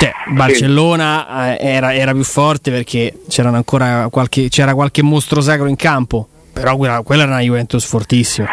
cioè, 0.00 0.12
Barcellona 0.28 1.56
eh, 1.58 1.66
era, 1.66 1.94
era 1.94 2.12
più 2.12 2.24
forte 2.24 2.70
perché 2.70 3.20
c'erano 3.28 3.56
ancora 3.56 4.08
qualche, 4.10 4.48
c'era 4.48 4.72
qualche 4.72 5.02
mostro 5.02 5.42
sacro 5.42 5.66
in 5.66 5.76
campo. 5.76 6.26
Però 6.52 6.76
quella, 6.76 7.02
quella 7.02 7.24
era 7.24 7.32
una 7.32 7.42
Juventus 7.42 7.84
fortissima. 7.84 8.48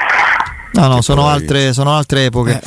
No, 0.73 0.88
no, 0.88 1.01
sono 1.01 1.23
poi- 1.23 1.32
altre, 1.32 1.73
sono 1.73 1.95
altre 1.95 2.25
epoche. 2.25 2.62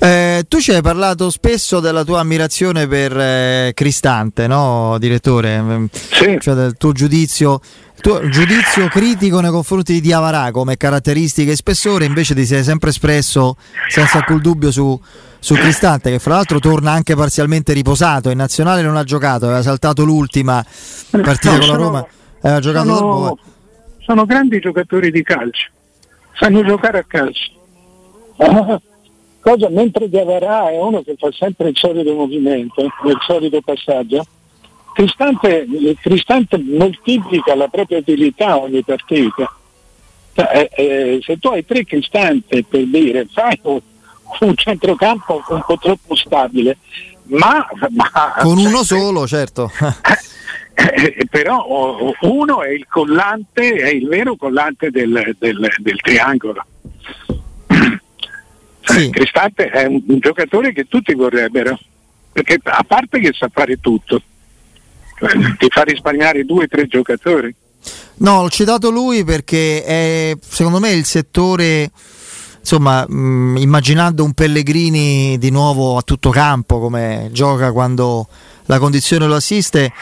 Eh, 0.00 0.44
tu 0.48 0.60
ci 0.60 0.72
hai 0.72 0.82
parlato 0.82 1.30
spesso 1.30 1.80
della 1.80 2.04
tua 2.04 2.20
ammirazione 2.20 2.86
per 2.86 3.16
eh, 3.18 3.72
Cristante, 3.74 4.46
no, 4.46 4.96
direttore? 4.98 5.60
Mm, 5.60 5.84
Sì. 5.92 6.36
Cioè 6.40 6.54
del 6.54 6.76
tuo 6.76 6.92
giudizio, 6.92 7.60
tuo 8.00 8.28
giudizio 8.28 8.88
critico 8.88 9.40
nei 9.40 9.50
confronti 9.50 9.94
di 9.94 10.00
Diavarà 10.00 10.50
come 10.50 10.76
caratteristiche 10.76 11.52
e 11.52 11.56
spessore, 11.56 12.04
invece 12.06 12.34
ti 12.34 12.44
sei 12.44 12.62
sempre 12.64 12.90
espresso 12.90 13.56
senza 13.88 14.18
alcun 14.18 14.40
dubbio 14.40 14.70
su, 14.70 14.98
su 15.38 15.54
Cristante, 15.54 16.10
che 16.10 16.18
fra 16.18 16.34
l'altro 16.34 16.58
torna 16.58 16.90
anche 16.92 17.14
parzialmente 17.14 17.72
riposato. 17.72 18.30
In 18.30 18.36
nazionale 18.38 18.82
non 18.82 18.96
ha 18.96 19.04
giocato, 19.04 19.46
aveva 19.46 19.62
saltato 19.62 20.04
l'ultima 20.04 20.64
partita 21.10 21.52
No, 21.52 21.58
con 21.58 21.58
la 21.58 21.64
sono- 21.66 21.76
Roma, 21.84 22.06
aveva 22.42 22.60
giocato 22.60 22.94
sono, 22.96 23.14
Boa. 23.14 23.34
sono 24.04 24.24
grandi 24.26 24.58
giocatori 24.60 25.10
di 25.10 25.22
calcio, 25.22 25.68
sanno 26.34 26.64
giocare 26.64 26.98
a 26.98 27.04
calcio. 27.04 27.52
Ah, 28.36 28.80
Cosa, 29.44 29.68
mentre 29.68 30.08
Diavarà 30.08 30.70
è 30.70 30.80
uno 30.80 31.02
che 31.02 31.16
fa 31.18 31.30
sempre 31.30 31.68
il 31.68 31.76
solito 31.76 32.14
movimento, 32.14 32.80
il 32.80 33.18
solito 33.26 33.60
passaggio, 33.60 34.24
Cristante, 34.94 35.66
Cristante 36.00 36.56
moltiplica 36.56 37.54
la 37.54 37.68
propria 37.68 37.98
utilità 37.98 38.56
ogni 38.56 38.82
partita. 38.82 39.54
Cioè, 40.32 40.70
eh, 40.72 40.82
eh, 40.82 41.20
se 41.22 41.38
tu 41.38 41.48
hai 41.48 41.62
tre 41.66 41.84
Cristante 41.84 42.64
per 42.64 42.86
dire 42.86 43.26
fai 43.30 43.58
un, 43.64 43.80
un 44.40 44.56
centrocampo 44.56 45.44
un 45.48 45.62
po' 45.66 45.76
troppo 45.76 46.16
stabile, 46.16 46.78
ma, 47.24 47.66
ma 47.90 48.34
Con 48.40 48.56
uno 48.56 48.80
solo, 48.86 49.26
certo. 49.26 49.70
eh, 50.74 51.26
però 51.30 52.14
uno 52.20 52.62
è 52.62 52.70
il 52.70 52.86
collante, 52.88 53.74
è 53.74 53.88
il 53.88 54.06
vero 54.08 54.36
collante 54.36 54.90
del, 54.90 55.36
del- 55.38 55.74
del 55.78 56.00
triangolo. 56.00 56.64
Sì. 58.86 59.08
Cristante 59.10 59.70
è 59.70 59.86
un, 59.86 60.02
un 60.06 60.18
giocatore 60.18 60.72
che 60.72 60.86
tutti 60.86 61.14
vorrebbero, 61.14 61.78
perché 62.32 62.58
a 62.62 62.84
parte 62.86 63.18
che 63.18 63.32
sa 63.32 63.48
fare 63.50 63.80
tutto, 63.80 64.20
cioè, 65.18 65.30
ti 65.56 65.68
fa 65.70 65.82
risparmiare 65.82 66.44
due 66.44 66.64
o 66.64 66.68
tre 66.68 66.86
giocatori. 66.86 67.54
No, 68.16 68.40
ho 68.40 68.50
citato 68.50 68.90
lui 68.90 69.24
perché 69.24 69.82
è 69.84 70.36
secondo 70.40 70.80
me 70.80 70.90
il 70.92 71.04
settore, 71.04 71.90
insomma, 72.58 73.06
mh, 73.08 73.56
immaginando 73.56 74.22
un 74.22 74.34
Pellegrini 74.34 75.38
di 75.38 75.50
nuovo 75.50 75.96
a 75.96 76.02
tutto 76.02 76.30
campo 76.30 76.78
come 76.78 77.30
gioca 77.32 77.72
quando 77.72 78.28
la 78.66 78.78
condizione 78.78 79.26
lo 79.26 79.34
assiste, 79.34 79.92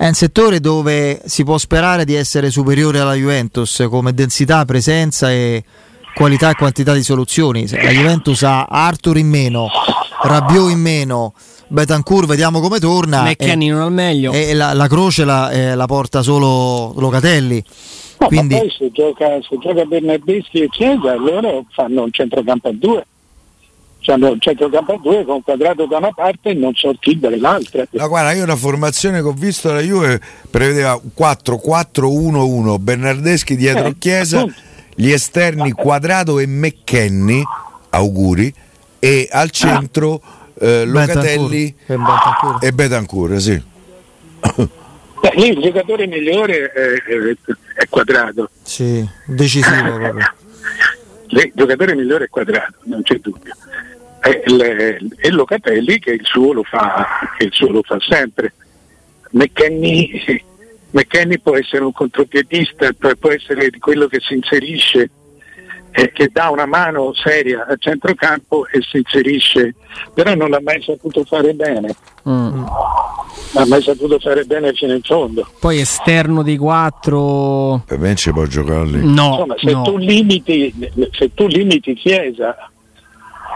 è 0.00 0.06
un 0.06 0.14
settore 0.14 0.60
dove 0.60 1.20
si 1.26 1.44
può 1.44 1.58
sperare 1.58 2.06
di 2.06 2.14
essere 2.14 2.48
superiore 2.50 3.00
alla 3.00 3.12
Juventus 3.12 3.86
come 3.90 4.14
densità, 4.14 4.64
presenza 4.64 5.30
e 5.30 5.62
qualità 6.14 6.48
e 6.48 6.54
quantità 6.54 6.94
di 6.94 7.02
soluzioni. 7.02 7.68
La 7.68 7.90
Juventus 7.90 8.42
ha 8.44 8.64
Arthur 8.64 9.18
in 9.18 9.28
meno, 9.28 9.68
Rabiot 10.22 10.70
in 10.70 10.80
meno, 10.80 11.34
Betancourt 11.68 12.26
vediamo 12.26 12.60
come 12.60 12.78
torna. 12.78 13.24
McKenny 13.24 13.68
non 13.68 13.82
al 13.82 13.92
meglio. 13.92 14.32
E 14.32 14.54
la, 14.54 14.72
la 14.72 14.88
croce 14.88 15.26
la, 15.26 15.50
eh, 15.50 15.74
la 15.74 15.84
porta 15.84 16.22
solo 16.22 16.94
Locatelli. 16.98 17.62
No, 18.20 18.26
Quindi- 18.26 18.54
ma 18.54 18.60
poi 18.60 18.70
se 18.70 18.90
gioca, 18.92 19.26
se 19.42 19.58
gioca 19.60 19.84
Bernardeschi 19.84 20.62
e 20.62 20.68
Chiesa, 20.70 21.12
allora 21.12 21.50
fanno 21.74 22.04
un 22.04 22.10
centrocampo 22.10 22.68
a 22.68 22.72
due. 22.72 23.04
Fanno 24.02 24.30
un 24.30 24.40
centrocampo 24.40 24.94
a 24.94 24.98
due 25.02 25.24
con 25.24 25.42
quadrato 25.42 25.86
da 25.86 25.98
una 25.98 26.12
parte 26.12 26.50
e 26.50 26.54
non 26.54 26.72
so 26.74 26.92
chi 26.98 27.18
dall'altra. 27.18 27.84
No, 27.90 28.08
guarda, 28.08 28.32
io 28.32 28.42
una 28.44 28.56
formazione 28.56 29.20
che 29.20 29.26
ho 29.28 29.32
visto 29.32 29.68
della 29.68 29.82
Juve 29.82 30.20
prevedeva 30.50 30.98
4-4-1-1, 31.16 32.78
Bernardeschi 32.78 33.56
dietro 33.56 33.86
Eh, 33.86 33.94
Chiesa, 33.98 34.38
appunto. 34.38 34.58
gli 34.94 35.10
esterni 35.10 35.72
Quadrado 35.72 36.38
e 36.38 36.46
McKenny, 36.46 37.42
auguri, 37.90 38.52
e 38.98 39.28
al 39.30 39.50
centro 39.50 40.20
eh, 40.58 40.84
Locatelli 40.86 41.74
Bentancur. 41.86 42.58
E 42.60 42.72
Betancourt, 42.72 43.36
sì. 43.36 43.62
Beh, 44.40 45.32
lì 45.36 45.48
il 45.48 45.60
giocatore 45.60 46.06
migliore 46.06 46.70
è, 46.72 46.80
è- 46.80 47.36
è 47.82 47.86
quadrato. 47.88 48.48
Sì, 48.62 49.06
decisivo 49.26 49.94
proprio. 49.94 50.32
Il 51.30 51.52
giocatore 51.54 51.94
migliore 51.94 52.24
è 52.24 52.28
quadrato, 52.28 52.74
non 52.84 53.02
c'è 53.02 53.16
dubbio. 53.18 53.54
E, 54.22 54.42
il- 54.46 55.14
e 55.16 55.30
Locatelli 55.30 55.98
che 55.98 56.10
il 56.12 56.24
suo 56.24 56.52
lo 56.52 56.62
fa, 56.62 57.06
il 57.38 57.50
suo 57.52 57.68
lo 57.70 57.82
fa 57.82 57.98
sempre. 58.00 58.52
McKenny, 59.32 60.42
McKenny 60.90 61.38
può 61.38 61.56
essere 61.56 61.84
un 61.84 61.92
contropiedista, 61.92 62.90
può 63.18 63.30
essere 63.30 63.70
quello 63.78 64.06
che 64.08 64.18
si 64.20 64.34
inserisce, 64.34 65.10
eh, 65.92 66.12
che 66.12 66.28
dà 66.32 66.50
una 66.50 66.66
mano 66.66 67.12
seria 67.14 67.64
a 67.66 67.76
centrocampo 67.76 68.66
e 68.66 68.80
si 68.82 68.98
inserisce, 68.98 69.74
però 70.12 70.34
non 70.34 70.50
l'ha 70.50 70.60
mai 70.60 70.82
saputo 70.82 71.24
fare 71.24 71.52
bene, 71.54 71.94
Mm. 72.28 72.64
Non 73.52 73.62
ha 73.62 73.66
mai 73.66 73.82
saputo 73.82 74.18
fare 74.18 74.44
bene 74.44 74.72
fino 74.72 74.92
in 74.92 75.00
fondo. 75.02 75.46
Poi 75.58 75.80
esterno 75.80 76.42
dei 76.42 76.56
quattro. 76.56 77.82
Per 77.86 77.98
me 77.98 78.14
ci 78.14 78.32
può 78.32 78.44
giocare 78.44 78.84
lì. 78.86 79.00
No, 79.02 79.30
Insomma, 79.30 79.54
se, 79.58 79.72
no. 79.72 79.82
tu 79.82 79.96
limiti, 79.96 80.72
se 81.12 81.34
tu 81.34 81.46
limiti 81.46 81.94
Chiesa, 81.94 82.70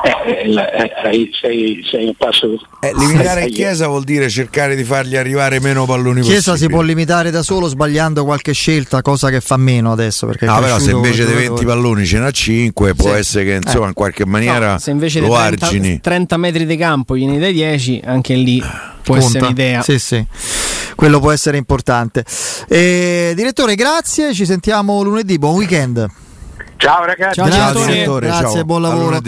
eh, 0.05 0.49
la- 0.53 0.71
eh, 0.73 0.91
hai- 1.05 1.31
sei, 1.41 1.83
sei 1.91 2.05
un 2.07 2.15
passo. 2.17 2.47
Eh, 2.81 2.93
limitare 2.97 3.43
sei- 3.43 3.51
Chiesa 3.51 3.87
vuol 3.87 4.05
dire 4.05 4.29
cercare 4.29 4.77
di 4.77 4.85
fargli 4.85 5.17
arrivare 5.17 5.61
meno 5.61 5.87
palloni 5.87 6.21
Chiesa 6.21 6.41
si 6.41 6.51
possibili. 6.51 6.73
può 6.73 6.83
limitare 6.83 7.31
da 7.31 7.43
solo 7.43 7.69
sbagliando 7.69 8.25
qualche 8.25 8.53
scelta, 8.53 9.01
cosa 9.03 9.31
che 9.31 9.41
fa 9.41 9.57
meno 9.57 9.93
adesso. 9.93 10.27
No, 10.27 10.33
però 10.61 10.79
se 10.79 10.91
invece 10.91 11.25
di 11.25 11.33
20 11.33 11.45
giocatore. 11.47 11.67
palloni 11.67 12.05
ce 12.07 12.19
n'ha 12.19 12.31
5, 12.31 12.95
può 12.95 13.13
Sì. 13.13 13.19
essere 13.19 13.45
che 13.45 13.53
insomma 13.63 13.85
Eh. 13.85 13.89
in 13.89 13.95
qualche 13.95 14.27
maniera 14.27 14.73
No, 14.73 14.79
se 14.79 14.91
invece 14.91 15.21
lo 15.21 15.29
dei 15.29 15.37
30, 15.37 15.67
argini. 15.67 16.01
30 16.01 16.37
metri 16.37 16.67
di 16.67 16.77
campo 16.77 17.17
gliene 17.17 17.39
dai 17.39 17.53
10, 17.53 18.01
anche 18.05 18.35
lì 18.35 18.59
può 18.61 19.15
Conta. 19.15 19.25
essere 19.27 19.45
un'idea. 19.47 19.83
Sì, 19.83 19.99
sì. 19.99 20.25
Quello 20.95 21.19
può 21.19 21.31
essere 21.33 21.57
importante. 21.57 22.25
Eh, 22.69 23.33
direttore, 23.35 23.75
grazie. 23.75 24.33
Ci 24.33 24.45
sentiamo 24.47 25.03
lunedì. 25.03 25.39
Buon 25.39 25.55
weekend. 25.57 26.07
Ciao 26.77 27.05
ragazzi. 27.05 27.41
Ciao, 27.41 27.47
grazie, 27.47 27.87
direttore. 27.87 28.27
grazie, 28.27 28.55
ciao. 28.57 28.65
buon 28.65 28.83
lavoro. 28.83 29.21